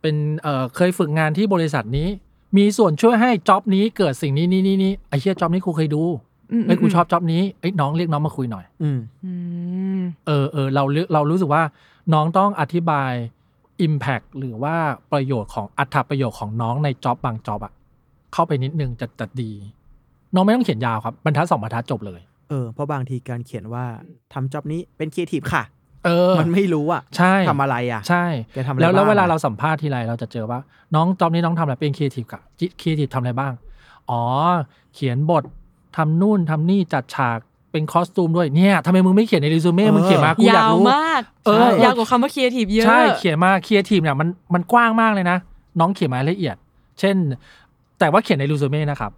[0.00, 2.08] เป็นเอ่อเคยฝึกงานที่บริษัทนี้
[2.58, 6.02] มีส่วนช่วยให้จ็อบนี้เกิดสิ่งนี้นี้นี้นี้ไอ้เชี่ยจ็อบนี้กูเคยดู
[6.60, 9.32] มไอ้ยกูชอบจ็อบนี้ไอ้ยน้องเรียกน้องมาคุยหน่อยอืมอื
[9.98, 11.62] มเออเออเราเลือกเรารู้สึกว่า
[12.12, 13.12] น้องต้องอธิบาย
[13.86, 14.76] Impact หรือว่า
[15.12, 17.72] ประโยชน์ของอัตประโยชน์ของน้องในจ็อบบางจ็อบอะ
[18.32, 19.50] เข้าไปนิดนึงจะจะดี
[20.34, 23.84] น้องไม่ต้องเขียนยาวครับบรรทัดสองบรรทัดจบเลยเออเพราะบางทีการเขียนว่า
[24.32, 25.62] ทำ job นี้เป็นครีเอทีฟค่ะ
[26.04, 30.58] เออ มันไม่รู้อะใช่ทำอะไรอะใช่แกทำอะไรแล้วแล้วบ้างเวลาอะเราสัมภาษณ์ทีไรเราจะเจอว่า
[30.94, 32.42] น้อง job นี้น้องทำอะไรเป็นครีเอทีฟกับ
[32.80, 33.52] ครีเอทีฟทำอะไรบ้าง
[34.10, 34.22] อ๋อ
[34.94, 35.44] เขียนบท
[35.96, 37.38] ทำนู่นทำนี่จัดฉาก
[37.72, 45.38] เป็น costume ด้วยเนี่ยทำไมมึงไม่เขียนในรีสูเม่มึงเขียนมากูอยากยาวรู้มากเออยาวกว่าคำว่า creative เยอะใช่เขียนมาครีเอทีฟเนี่ยมันมันกว้างมากเลยนะ
[45.80, 46.56] น้องเขียนมารายละเอียด
[47.00, 47.16] เช่น
[47.98, 49.12] แต่ว่าเขียนในรีสูเม่นะครับ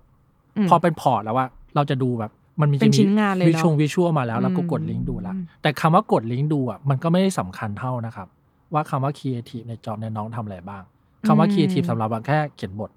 [0.64, 8.28] มพอเป็น port แล้วว่าเราจะดูแบบมันมีเป็นชิ้นงานเลยเนอะวิชวลวิชวลมาแล้วแล้วก็อืมกดลิงก์ดูละแต่คำว่ากดลิงก์ดูอะมันก็ไม่ได้สำคัญเท่านะครับ
[8.74, 10.82] ว่าคำว่าครีเอทีฟใน job เนี่ยน้องทำอะไรบ้าง
[11.26, 12.90] คำว่าครีเอทีฟสำหรับเราแค่เขียนบท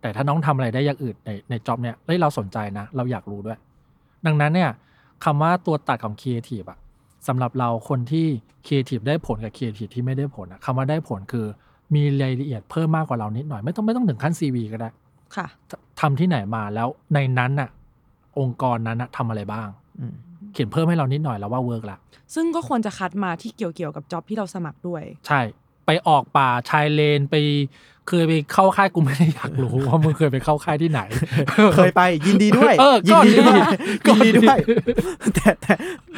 [0.00, 3.58] แต่ถ้าน้องทำอะไรได้อย่างอื่นในใน job เนี่ยเฮ้ยเราสนใจนะ เราอยากรู้ด้วย
[4.26, 4.70] ดังนั้นเนี่ย
[5.24, 6.78] คำว่าตัวตัดของครีเอทีฟอะ
[7.28, 8.26] สำหรับเราคนที่
[8.66, 11.46] ครีเอทีฟได้ผลกับครีเอทีฟที่ไม่ได้ผลอะคำว่าได้ผลคือ
[11.94, 14.88] มีรายละเอียดเพิ่มมากกว่าเรานิดหน่อย ไม่ต้องไม่ต้องถึงขั้น CV ก็ได้
[15.36, 15.46] ค่ะ
[16.00, 17.70] ทำที่ไหนมาแล้วในนั้นน่ะ
[18.38, 19.68] องค์กรนั้นน่ะทำอะไรบ้าง
[20.00, 20.14] อืม
[20.52, 21.98] เขียนเพิ่มให้เรานิดหน่อยแล้วว่า work ละ
[22.34, 25.40] ซึ่งก็ควรจะคัดมาที่เกี่ยวเกี่ยวกับ job ที่เราสมัครด้วย ใช่
[25.86, 27.36] ไปออกป่าชายเลนไป
[28.08, 31.00] เคยไปเข้าค่ายกูไม่ได้อยากรู้ว่ามึงเคยไปเข้าค่ายที่ไหน
[31.76, 33.58] เคยไปยินดีด้วยเออยินดีด้วย
[34.06, 34.58] ก็ยินดีดีด้วย
[35.34, 35.72] แต่แต่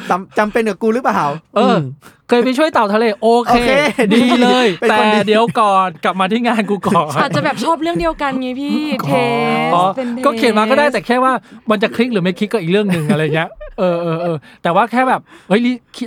[0.09, 1.21] จำจำเป็นกับกูหรือเปล่า
[1.55, 1.81] เออม
[2.29, 3.71] เคยไปช่วยเต่าทะเลโอเคโอเค
[4.15, 11.33] ดีเลยเป็นแต่คนดีเดี๋ยวก่อนกลับมาที่งานกูก่อนอาจจะแบบชอบเรื่องเดียวกันไงพี่ taste อ๋อเป็น taste ก็เขียนมาก็ได้แต่แค่ว่า
[11.69, 15.61] มันจะคลิกหรือไม่คลิกก็อีกเรื่องหนึ่งอะไรเงี้ยเออเออเออแต่ว่าแค่แบบเฮ้ย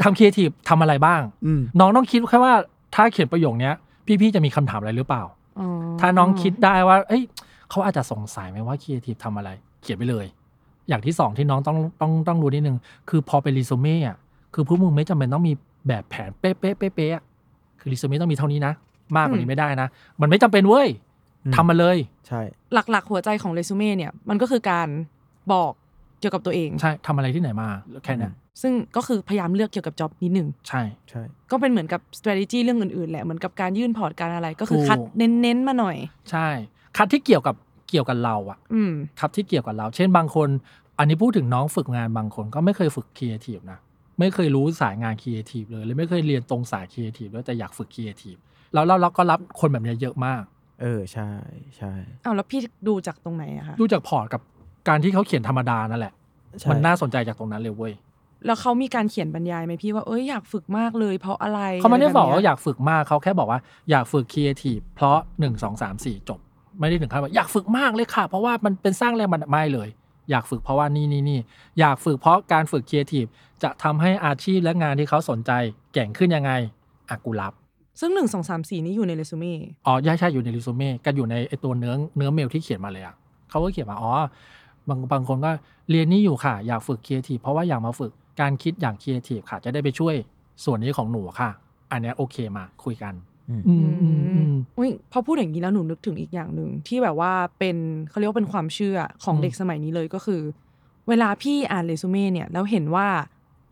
[0.04, 2.54] ทำครีเอทีฟทำอะไรบ้างอืมน้องต้องคิดแค่ว่า
[2.94, 3.74] ถ้าเขียนประโยคเนี้ย
[4.20, 5.37] พี่ๆจะมีคำถามอะไรหรือเปล่าอ๋อ
[6.00, 7.22] ถ้าน้องคิดได้ว่า เอ้ย
[7.70, 9.50] เขาอาจจะสงสัยไหมว่าครีเอทีฟทำอะไร
[9.82, 10.26] เขียนไปเลย
[10.88, 12.76] อย่างที่สองที่น้องต้องต้องต้องรู้นิดนึง
[13.08, 14.16] คือพอเป็นรีซูเม่อะ
[14.54, 15.52] คือพวกมึงไม่จำเป็นต้องมี
[15.88, 17.24] แบบแผนเป๊ะเป๊ะเป๊ะเป๊ะอะ
[17.80, 18.72] คือรีซูเม่ต้องมีเท่านี้นะ
[19.16, 19.88] มากกว่านี้ไม่ได้นะ
[20.20, 20.88] มันไม่จำเป็นเว้ย
[21.44, 21.96] อืมทำมาเลย
[22.28, 22.40] ใช่
[22.74, 24.88] หลักๆ หัวใจของเรซูเม่เนี่ย มันก็คือการ
[25.52, 25.72] บอก
[26.20, 27.68] เกี่ยวกับตัวเอง ใช่ทำอะไรที่ไหนมา
[28.04, 28.32] แค่นั้น
[28.62, 35.96] ซึ่งก็คือพยายามเลือกเกี่ยวกับ job นิดหนึ่งใช่ใช่ก็เป็นเหมือนกับ strategy เรื่องอื่นๆแหละเหมือนกับการยื่น port การอะไรก็คือถูกคัดเน้นๆมาหน่อย
[36.30, 36.48] ใช่
[36.96, 37.54] คัดที่เกี่ยวกับ
[37.90, 40.48] เกี่ยวกับเราอะอืมครับที่เกี่ยวกับเรา เช่นบางคน
[40.98, 43.78] อันนี้พูดถึงน้องฝึกงานบางคนก็ไม่เคยฝึกครีเอทีฟนะ
[44.18, 48.36] ไม่เคยรู้สายงานครีเอทีฟเลยเลยไม่เคยเรียนตรงสายครีเอทีฟด้วยแต่อยากฝึกครีเอทีฟ
[48.74, 50.42] แล้วเราเราก็รับคนแบบเนี้ยเยอะมาก
[50.82, 51.30] เออใช่
[51.76, 51.92] ใช่
[52.22, 54.42] เอาแล้วพี่ดูจากตรงไหนอะคะดูจาก port กับ
[54.88, 56.12] การที่เขาเขียนธรรมดานั่นแหละ
[56.60, 57.92] ใช่มันน่าสนใจจากตรงนั้นเลยเว้ย
[58.46, 63.60] แล้วเขามีการเขียนบรรยายไหมพี่ว่าเอ้ยอยากฝึกมากเลย เพราะอะไรเขาไม่ได้บอกว่าะรแบบอนี้อยากฝึกมากเขาแค่บอกว่า
[63.90, 66.40] อยากฝึกครีเอทีฟเพราะหนึ่งสองสามสี่จบ
[66.80, 69.88] ไม่ได้ถึงขั้นว่าอยากฝึกมากเลยค่ะ เพราะว่ามันเป็นสร้างแรงบันดาลไม่เลย
[70.30, 71.40] อยากฝึกเพราะว่านี่นี่นี่
[71.80, 73.24] อยากฝึกเพราะการฝึกครีเอทีฟ
[73.62, 75.50] จะทำให้อาชีพและงานที่เขาสนใจ
[75.92, 76.52] เก่งขึ้นยังไง
[77.08, 77.52] อะกูรับ
[78.00, 79.54] ซึ่งหนึ่งสองสามสี่นี่อยู่ในเรซูเม่
[79.86, 83.14] อ๋อใช่ใช่อยู่ในรีสูเม่ก็อยู่ในไอตัวเนื้อเนื้อเมลที่เขียนมาเลยอะ
[83.50, 84.12] เขาก็เขียนมาอ๋อ
[84.88, 85.50] บางบางคนก็
[85.90, 90.14] เรียนนี่อยู่ค่ะ อยากฝึกครีเอทีฟเพราะว่าอยากมาฝึก การคิดอย่างครีเอทีฟค่ะ จะได้ไปช่วย
[90.64, 91.50] ส่วนนี้ของหนูค่ะ
[91.92, 93.14] อันเนี้ยโอเคมาคุยกัน
[93.48, 97.76] อืมอืมอืมอืมอุ้ยพอพูดอย่างนี้แล้วหนูนึกถึงอีกอย่างหนึ่งที่แบบว่าเป็น
[98.08, 100.40] เขาเรียกว่าเป็นความเชื่อของอืมเด็กสมัยนี้เลยก็คือ
[101.08, 103.06] เวลาพี่อ่านเรซูเม่เนี่ยแล้วเห็นว่า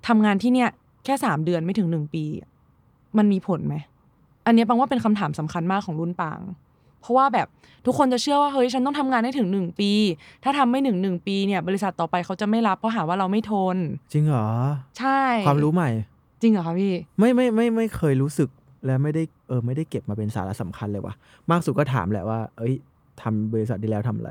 [0.09, 0.71] ทำงานที่เนี่ย
[1.05, 2.25] แค่สามเดือนไม่ถึงหนึ่งปี
[3.19, 3.75] มันมีผลไหม
[4.47, 6.41] อันเนี้ยปังว่าเป็นคำถามสำคัญมากของรุ่นปาง
[7.07, 7.49] เพราะว่าแบบ
[7.87, 9.91] ทุกคนจะเชื่อว่าเฮ้ยฉันต้องทำงานให้ถึงหนึ่งปี
[10.45, 13.77] ถ้าทำไม่หนึ่งหนึ่งปีเนี่ยบริษัทต่อไปเขาจะไม่รับเพราะหาว่าเราไม่ทน
[14.13, 14.49] จริงเหรอ
[14.99, 15.91] ใช่ ความรู้ใหม่
[16.43, 18.49] จริงเหรอคะพี่ ไม่ไม่ไม่ไม่เคยรู้สึก
[18.87, 21.15] และไม่ได้เออไม่ได้เก็บมาเป็นสาระสำคัญเลยว่ะ
[21.51, 22.75] มากสุดก็ถามแหละว่า เอ้ย
[23.23, 24.31] ทำบริษัทดีแล้วทำอะไร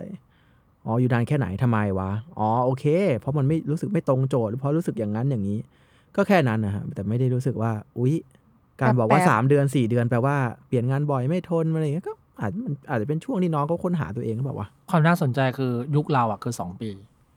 [0.86, 2.86] อ๋ออยู่นานแค่ไหนทำไมวะอ๋อโอเค
[3.20, 5.60] เพราะมันไม่รู้สึกไม่ตรงโจทย์หรือเพราะรู้สึกอย่างนั้นอย่างนี้
[6.16, 8.14] ก็แค่นั้นนะฮะแต่ไม่ได้รู้สึกว่า อุ๊ย
[8.82, 10.36] การบอกว่าแปลกๆสามเดือนสี่เดือนแปลว่า
[10.68, 16.90] เปลี่ยนงานบ่อยไม่ทนอะไรอย่างเงี้ยก็ อาจมันอาจจะเป็นช่วงที่น้องเขาค้นหาตัวเองก็แบบว่าความน่าสนใจคือยุคเราอะคือสองปี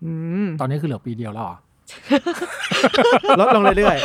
[0.05, 0.13] อื
[0.45, 1.57] มตอนนี้คือเหลือปีเดียวแล้วเหรอ
[3.41, 3.97] ลดลงเรื่อย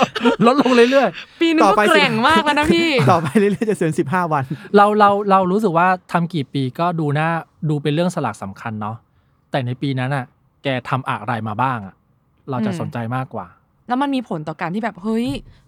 [0.47, 1.09] ลดลงเรื่อย
[1.41, 7.29] ปีนึงต่อก็ไปสิแกร่งมากแล้วนะพี่ๆต่อไปเรื่อยๆจะเสือนสิบห้าวันๆเราเราเรารู้สึกว่าทำกี่ปีก็ดูน่า
[7.69, 8.95] ดูเป็นเรื่องสลักสำคัญเนาะ
[9.51, 10.25] แต่ในปีนั้นอะ
[10.63, 11.95] แกทำอะไรมาบ้างอะ
[12.49, 13.47] เราจะอืมสนใจมากกว่า
[13.87, 15.27] แล้วมันมีผลต่อการที่แบบเฮ้ย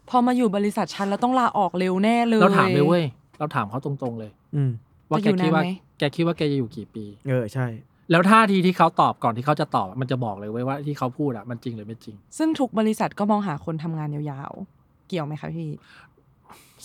[0.10, 3.04] พอมาอยู่บริษัทฉันแล้วต้องลาออกเร็วแน่เลยเราถามเลยเว้ย
[3.40, 4.72] เราถามเขาตรงๆเลย อืม
[5.10, 7.68] ว่าจะแกอยู่คิดว่านานไหมแกคิดว่าแกจะอยู่กี่ปี เออใช่
[8.12, 15.70] แล้วท่าทีที่เขาตอบก่อนที่เขาจะตอบมันจะบอกเลยเว้ยว่าที่เขาพูดอะมันจริงหรือไม่จริง ซึ่งทุกบริษัทก็มองหาคนทำงานยาวๆ เกี่ยวไหมคะพี่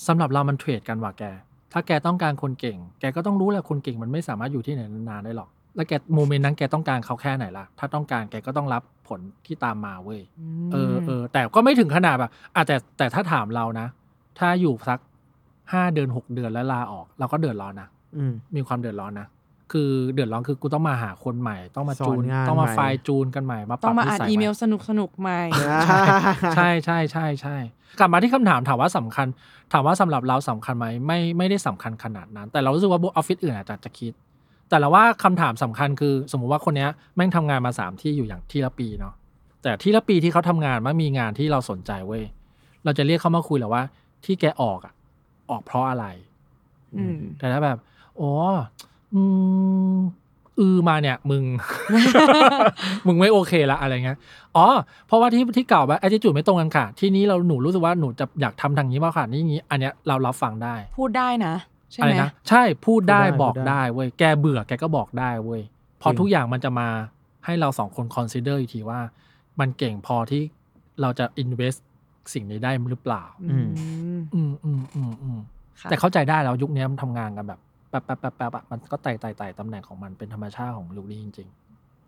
[0.07, 1.25] สำหรับเรามันเทรดกันว่ะแก
[1.73, 10.21] ถ้าแกต้องการคนเก่ง แกก็ต้องรู้แหละคนเก่งมันไม่สามารถอยู่ที่ไหนนานๆได้หรอก แล้วแกโมเมนต์นั้นแกต้องการเขาแค่ไหนล่ะ ถ้าต้องการแกก็ต้องรับผลที่ตามมาเว้ย
[10.73, 13.87] เออเออแต่ก็ไม่ถึงขนาดแบบอะแต่แต่ถ้าถามเรานะ
[14.39, 14.99] ถ้าอยู่สัก
[15.73, 18.00] ห้าเดือนหกเดือนแล้วลาออก เราก็เดือดร้อนนะอื
[18.31, 19.29] มมีความเดือดร้อนนะ
[19.73, 25.41] คือเดือดร้อนคือกูต้องมาหาคนใหม่ ต้องมาจูนสอนงานต้องมาใหม่ไฟล์จูนกันใหม่มาปต้รัอบงมานิอ่านสัยอีใหเมม่ลสนุกสนุกๆใหม่
[26.57, 27.57] ใช่ใช่ใช่ใช่
[27.99, 29.27] กลับมาที่คำถามถามว่าสำคัญ
[29.73, 34.13] ถามว่าสำหรับเราสำคัญไหมไม่ไม่ได้สำคัญขนาดนั้น แต่เรารู้สึกว่าออฟฟิศอื่นอาจจะจะคิด
[34.69, 39.15] แต่เราว่าคำถามสำคัญคือ สมมุติว่าคนเนี้ยแม่งทำงานมาสามที่อยู่อย่างที่ละปีเนาะ
[39.63, 42.25] แต่ที่ละปีที่เขาทำงานมันมีงานที่เราสนใจเว้ย
[42.85, 43.83] เราจะเรียกเขามาคุยแหละว่า
[44.25, 44.95] ที่แกออกอะ
[45.51, 46.07] ออกเพราะอะไร
[46.97, 47.79] อืมแต่ถ้าแบบ
[48.21, 48.33] อ๋อ
[49.15, 49.23] อื
[49.97, 49.99] ม
[50.59, 51.43] อือมาเนี่ย มึง
[53.07, 54.19] มึงไม่โอเคละอะไรเงี้ย
[54.57, 54.67] อ๋อ
[55.07, 61.55] เพราะว่าที่ที่เก่าว่า attitude ไม่ตรงกันค่ะ ที่นี้เราหนูรู้สึกว่าหนูจะอยากทำทางนี้มากค่ะนี่นี้อันเนี้ยเรารับฟังได้ พูดได้นะ
[61.93, 65.61] ใช่อะไรไหมนะใช่พูดได้พูดได้บอกพูดได้ได้เว้ยแกเบื่อแกก็บอกได้เว้ย
[66.03, 66.89] พอจริงทุกอย่างมันจะมา
[67.45, 69.01] ให้เราสองคน consider อีกทีว่า
[69.61, 70.43] มันเก่งพอที่
[71.01, 71.79] เราจะ invest
[72.35, 73.69] สิ่งนี้ได้หรือเปล่า อืม
[74.35, 75.39] อืมอืมอืมอืม
[75.81, 81.49] ค่ะแต่เข้าใจได้แล้วยุคนี้มันทำงานกันแบบ แป๊บแป๊บแป๊บแป๊บอะมันก็ไต่ไต่ไต่ตำแหน่งของมันเป็นธรรมชาติของยุคนี้จริง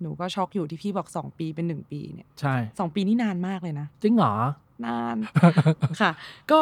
[0.00, 4.34] หนูก็ช็อกอยู่ที่พี่บอกสองปีเป็นหนึ่งปีเนี่ยๆ ใช่ สองปีนี่นานมากเลยนะ จริงเหรอ
[4.86, 5.16] นาน
[6.00, 6.10] ค่ะ
[6.50, 6.60] ก็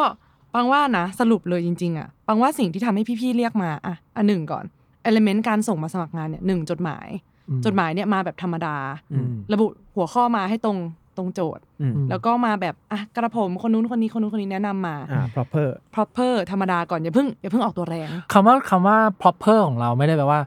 [0.53, 4.65] ปังว่านะสรุปเลยจริงๆอะปังว่าสิ่งที่ทำให้พี่ๆเรียกมาอะอันหนึ่งก่อน
[5.03, 7.07] เอลเมนต์การส่งมาสมัครงานเนี่ยหนึ่งจดหมาย
[7.49, 8.75] อืมจดหมายเนี่ยมาแบบธรรมดา
[9.11, 9.65] อืม ระบุ
[9.95, 20.39] หัวข้อมาให้ตรงต รงโจทย์อืมอืมแล้วก็มาแบบอะกระผมคนนู้นคนนี้คนนู้นคนนี้แนะนำมาอ่า proper proper ธรรมดาก่อนอย่าเพิ่งอย่าเพิ่งออกตัวแรงคำว่าคำว่า proper ของเราไม่ได้แปลว่า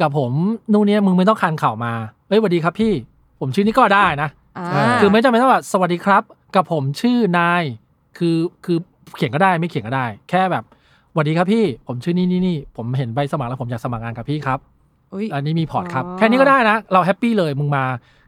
[0.00, 0.32] กับผม
[0.72, 1.92] นู่นเนี่ยมึงไม่ต้องคันเข่าวมา
[2.28, 2.92] เอ้ยสวัสดีครับพี่
[3.40, 4.28] ผมชื่อนี้ก็ได้นะ
[4.58, 6.22] อ่าอ่าคือไม่จำเป็นต้องว่าสวัสดีครับ
[6.56, 7.62] กับผมชื่อนาย
[8.18, 8.78] คือคือ
[9.16, 10.64] เขียนก็ได้ไม่เขียนก็ได้ แค่แบบ
[11.12, 14.58] สวัสดีครับพี่ ผมชื่อนี่นี่นี่ผมเห็นใบสมัครแล้วผมอยากสมัครงานกับพี่ครับ
[15.14, 17.84] อุ๊ยอันนี้มี port ครับอ๋อแค่นี้ก็ได้นะ เรา happy เลยมึงมา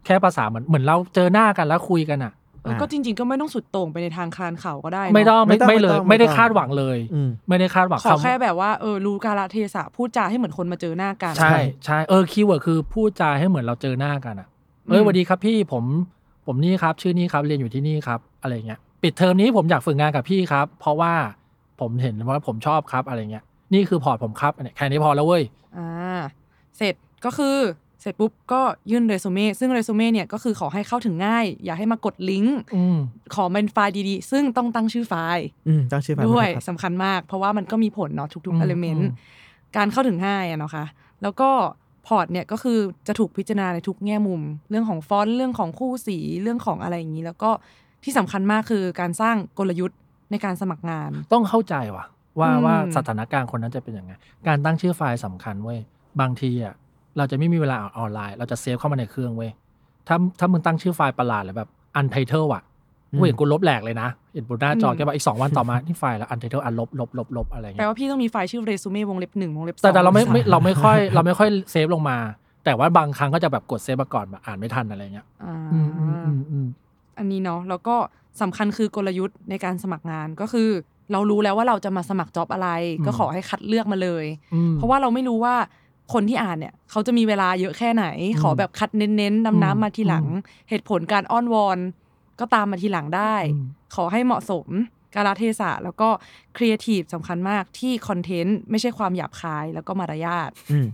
[0.07, 2.33] แค่ภาษาเหมือนเหมือนเราเจอหน้ากันแล้วคุยกันอะ
[2.63, 14.49] เออก็จริง ๆ ก็ไม่ต้องสุดโต่งไปในทางคานเขาก็ได้เนอะไม่ต้องไม่ไม่ต้องไม่เลย ไม่ต้องไม่ได้ไม่ต้องคาดหวังเลยอืมไม่ได้คาดหวังขอำแค่แบบว่าเออรู้กาลเทศะพูดจาให้เหมือนคนมาเจอหน้ากัน ใช่ใช่เออ keyword คือพูดจาให้เหมือนเราเจอหน้ากันอะ
[14.89, 15.85] เอ้ยอืมสวัสดีครับพี่ผม
[16.47, 21.13] ผมนี่ครับ ชื่อนี่ครับเรียนอยู่ที่นี่ครับ อะไรเงี้ยปิดเทอมนี้ผมอยากฝึกงานกับพี่ครับ เพราะว่า
[21.81, 23.45] ผมเห็นว่าผมชอบครับอะไรเงี้ย
[23.75, 25.43] นี่คือ port ผมครับเนี่ยแค่นี้พอแล้วเว้ย
[25.77, 26.21] อ่า
[26.77, 26.95] เสร็จ
[27.25, 27.57] ก็คือ
[28.03, 32.99] เสร็จปุ๊บก็ยื่นเรซูเม่ซึ่งเรซูเม่เนี่ยก็คือขอให้เข้าถึงง่าย อย่าให้มากดลิงก์อืม
[33.35, 39.41] ขอเป็นไฟล์ดีๆ ซึ่งต้องตั้งชื่อไฟล์อืมตั้งชื่อไฟล์ด้วยมาครับสำคัญมาก เพราะว่ามันก็มีผลเนาะทุกๆ อืม element อืม
[39.77, 40.85] การเข้าถึงง่ายอะเนาะค่ะ
[41.23, 41.51] แล้วก็
[42.07, 44.41] port เนี่ยก็คือจะถูกพิจารณาในทุกแง่มุม
[44.71, 47.51] เรื่องของฟอนต์เรื่องของคู่สีเรื่องของอะไรอย่างนี้ แล้วก็
[48.05, 49.99] ที่สำคัญมากคือการสร้างกลยุทธ์
[50.31, 52.05] ในการสมัครงาน ต้องเข้าใจว่ะ
[52.41, 54.13] ว่าอืมว่าสถานการณ์คนนั้นจะเป็นยังไง
[54.47, 55.79] การตั้งชื่อไฟล์สำคัญเว้ย
[56.21, 56.75] บางทีอะ
[57.17, 59.51] เราจะไม่มีเวลาอ่านออนไลน์ เราจะ save เข้ามาในเครื่องเว้ย
[60.09, 61.69] ถ้าถ้ามึงตั้งชื่อไฟล์ประหลาดหรือแบบ
[62.01, 62.63] untitled อะ
[63.13, 72.19] อืมกูเห็นกูลบแหลกเลยนะเห็นบนหน้าจออืมแกบอกอีกสองวันต่อมาที่ไฟล์แล้ว untitled อันลบลบลบลบอะไรแปลเงี้ยว่าพี่ต้องมีไฟล์ชื่อเรซูเม่วงเล็บหนึ่งวงเล็บสองแต่แต่เราไม่วงไม่ล็บสเราไม่ค่อยเราไม่ค่อย save ลงมา
[72.65, 76.67] แต่ว่าบางครั้งก็จะแบบกด save มาก่อนแบบอ่านไม่ทันอะไรเงี้ยอ่าอืมอืมอืมอืม
[77.19, 77.97] อันนี้เนาะแล้วก็
[78.41, 80.69] สำคัญคือกลยุทธ์ในการสมัครงานก็คือ
[81.13, 82.69] เรารู้แล้วว่าเราจะมาสมัคร job อะไร
[83.07, 85.55] ก็ขอให้คัดเลือกมาเลยอืมเพราะว่าเราไม่รู้ว่า
[86.13, 88.07] คนที่อ่านเนี่ยเขาจะมีเวลาเยอะแค่ไหน
[88.41, 91.79] ขอแบบคัดเน้นๆอืมน้ำๆมาทีหลังอืมเหตุผลการอ้อนวอน
[92.41, 94.69] ก็ตามมาทีหลังได้อืมขอให้เหมาะสม
[95.15, 96.09] กาลเทศะแล้วก็
[96.57, 100.87] ครีเอทีฟสำคัญมากที่ content ไม่ใช่ความหยาบคายแล้วก็มารยาทอืม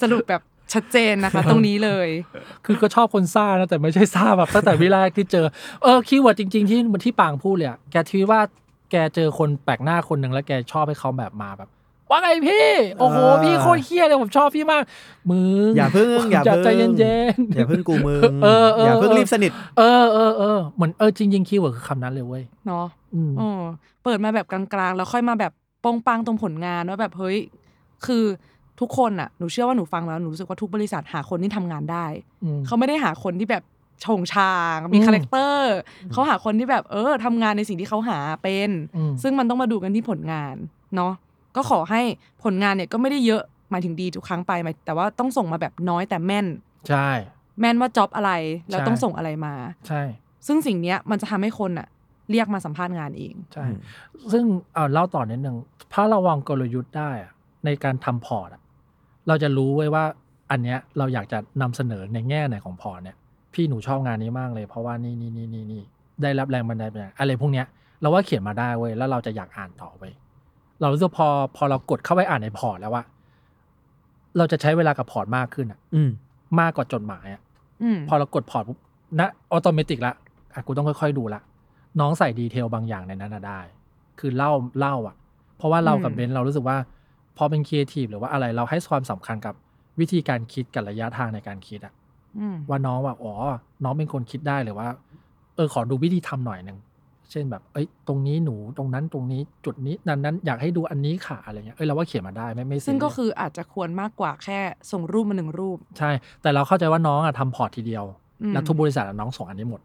[0.00, 0.42] สรุปแบบ
[0.72, 2.08] ชัดเจนนะคะ ตรงนี้เลย
[2.64, 5.46] คือก็ชอบคนซ่านะแต่ไม่ใช่ซ่าแบบตั้งแต่วิฯ แรกที่เจอ
[5.82, 8.40] เออ keyword จริง ๆ ที่เหมือนที่ปางพูดเลยอะแกคิดว่า
[8.90, 11.70] แกเจอคนแปลกหน้าคนหนึ่งแล้วแกชอบให้เขาแบบมาแบบ
[12.10, 12.66] ว่าไงพี่
[12.98, 14.82] โอ้โหอ่าพี่โคตรเฮี้ยเลยผมชอบพี่มาก
[15.30, 23.62] มึง อย่าพึ่งอย่าใจพึ่งเย็นเย็นๆอย่าพึ่งกูมึงเออเอออย่าพึ่งเออรีบสนิท เออเออเออเหมือนเออจริงๆ keyword คือคำนั้นเลยเว้ยเนาะอืมเออ
[24.04, 25.52] เปิดมาแบบกลางๆ แล้วค่อยมาแบบ
[25.84, 27.38] ปงปังตรงผลงานว่าแบบเฮ้ย
[28.06, 28.24] คือ
[28.80, 32.06] ทุกคนอะหนูเชื่อว่าหนูฟังแล้วหนูรู้สึกว่าทุกบริษัทหาคนที่ทำงานได้
[32.44, 33.62] อืมเขาไม่ได้หาคนที่แบบ
[34.02, 35.74] โฉงชางมีอืม character
[36.12, 40.54] เขาหาคนที่แบบเออทำงานในสิ่งที่เขาหาเป็นอืมซึ่งมันต้องมาดูกันที่ผลงาน
[40.96, 41.12] เนาะ
[41.56, 42.00] ก็ขอให้
[42.44, 46.46] ผลงานเนี่ยก็ไม่ได้เยอะหมายถึงดีทุกครั้งไปหมายแต่ว่าต้องส่งมาแบบน้อยแต่แม่น
[46.88, 47.08] ใช่
[47.60, 48.32] แม่นว่า job อะไร
[48.70, 49.54] แล้วใช่ต้องส่งอะไรมา
[49.88, 50.02] ใช่
[50.46, 51.88] ซึ่งสิ่งเนี้ยมันจะทำให้คนอะ
[52.30, 53.64] เรียกมาสัมภาษณ์งานเอง ใช่
[54.32, 54.44] ซึ่ง
[54.74, 55.56] เอาเล่าต่อนิดนึง
[55.92, 57.32] ถ้าเราวางกลยุทธ์ได้อะ
[57.64, 58.62] ในการทำ port อะ
[59.28, 60.04] เราจะรู้ไว้ว่า
[60.50, 63.16] อันเนี้ยเราอยากจะนำเสนอในแง่ไหนของ port เนี่ย
[63.54, 65.82] พี่หนูชอบงานนี้มากเลย เพราะว่านี่นี่นี่นี่นี่
[66.22, 67.66] ได้รับแรงบันดาลใจอะไรพวกเนี้ย
[68.00, 70.04] เราว่าเขียนมาได้เว้ยแล้วเราจะอยากอ่านต่อไป
[70.80, 73.02] เรารู้สึกพอพอเรากดเข้าไปอ่านใน port แล้วว่า
[74.38, 76.10] เราจะใช้เวลากับ port มากขึ้นอะอืม
[76.60, 77.42] มากกว่าจดหมายอะ
[77.82, 78.78] อืมพอเรากด port ปุ๊บ
[79.20, 80.12] นะ automatic ละ
[80.54, 81.40] อะกูต้องค่อยๆดูละ
[82.00, 83.60] น้องใส่ detail บางอย่างในนั้นนะได้
[84.18, 85.14] คือเล่าเล่าอะ
[85.56, 86.76] เพราะว่าเรากับอืมเบนซ์เรารู้สึกว่า
[87.36, 89.54] พอเป็นครีเอทีฟหรือว่าอะไรเราให้ความสำคัญกับ
[90.00, 91.94] วิธีการคิดกับระยะทางในการคิดอะ
[92.38, 93.34] อืมว่าน้องว่าอ๋อ
[93.84, 94.88] น้องเป็นคนคิดได้หรือว่า
[95.56, 96.78] เออขอดูวิธีทำหน่อยหนึ่ง
[97.30, 104.58] เช่นแบบเอ้ยตรงนี้หนูตรงนั้นตรงนี้จุดนี้นั้นนั้นอยากให้ดูอันนี้ค่ะอะไรเงี้ยเอ้ยเราว่าเขียนมาได้ไม่ไม่ซึ่งก็ซีเรียสคืออาจจะควรมากกว่าแค่
[104.92, 106.10] ส่งรูปมาหนึ่งรูป ใช่
[106.42, 108.04] แต่เราเข้าใจว่าน้องอะทำ port ทีเดียว
[108.42, 109.80] อืมแล้วทุกบริษัทอะน้องส่งอันนี้หมด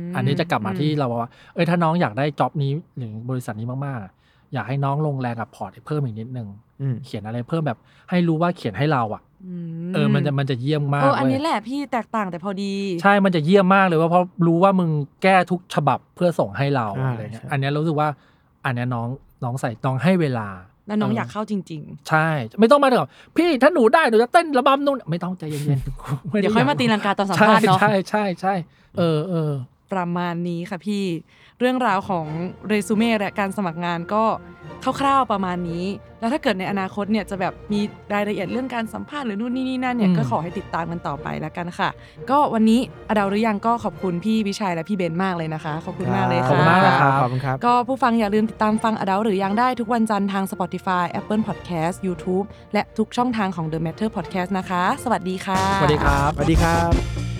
[0.00, 4.21] มอันนี้จะกลับมาที่เราว่า เอ้ยถ้าน้องอยากได้ job นี้หรือบริษัทนี้มากๆ
[4.54, 6.48] อะอยากให้น้องลงแรงกับ port เพิ่มอีกนิดนึง
[6.80, 7.78] อืมเขียนอะไรเพิ่มแบบ
[8.10, 9.54] ให้รู้ว่าเขียนให้เราอะอื
[9.94, 12.72] เออ มันจะมันจะเยี่ยมมากเอออันเว้ยนี้แหละพี่แตกต่างแต่พอดี
[13.02, 14.90] ใช่ มันจะเยี่ยมมากเลยว่าเพราะรู้ว่ามึง
[15.22, 18.08] แก้ทุกฉบับเพื่อส่งให้เราอ่าอะไรเงี้ยใช่อันเนี้ยรู้สึกว่า
[18.64, 19.08] อันเนี้ยน้อง
[19.44, 20.48] น้องใส่น้องให้เวลา
[20.86, 22.28] แล้วน้องเออออยากเข้าจริงใช่
[22.60, 28.54] ไม่ต้องมาถึงแบบพี่ถ้าหนูได้หนูจะเต้นระบำนู่นไม่ต้องใจเย็นๆๆเดี๋ยวค่อยมาตีลังกาตอนสัมใช่ภาษณ์เนาะใช่ใช่ใช่
[28.98, 29.52] เออเออ
[29.92, 31.04] ประมาณนี้ค่ะพี่
[31.58, 32.26] เรื่องราวของ
[32.68, 34.24] เรซูเม่และการสมัครงานก็
[35.00, 35.84] คร่าวๆประมาณนี้
[36.20, 37.80] แล้วถ้าเกิดในอนาคตเนี่ยจะแบบมี
[38.14, 41.88] รายละเอียดเรื่องการสัมภาษณ์หรือนู่นนี่นี่นั่นเนี่ยอืมก็ขอให้ติดตามกันต่อไปแล้วกันค่ะ
[42.30, 57.31] ก็วันนี้อดาวหรือยังก็ขอบคุณพี่วิชัยและพี่เบนมากเลยนะคะ ขอบคุณมากเลยขอบคุณค่ะมากนะครับขอบคุณครับ ก็ผู้ฟังอย่าลืมติดตามฟังอดาวหรือยังได้ทุกวันจันทร์ทาง Spotify Apple Podcast YouTube และทุกช่องทางของ The Matter Podcast นะคะ สวัสดีค่ะ สวัสดีครับ สวัสดีครับ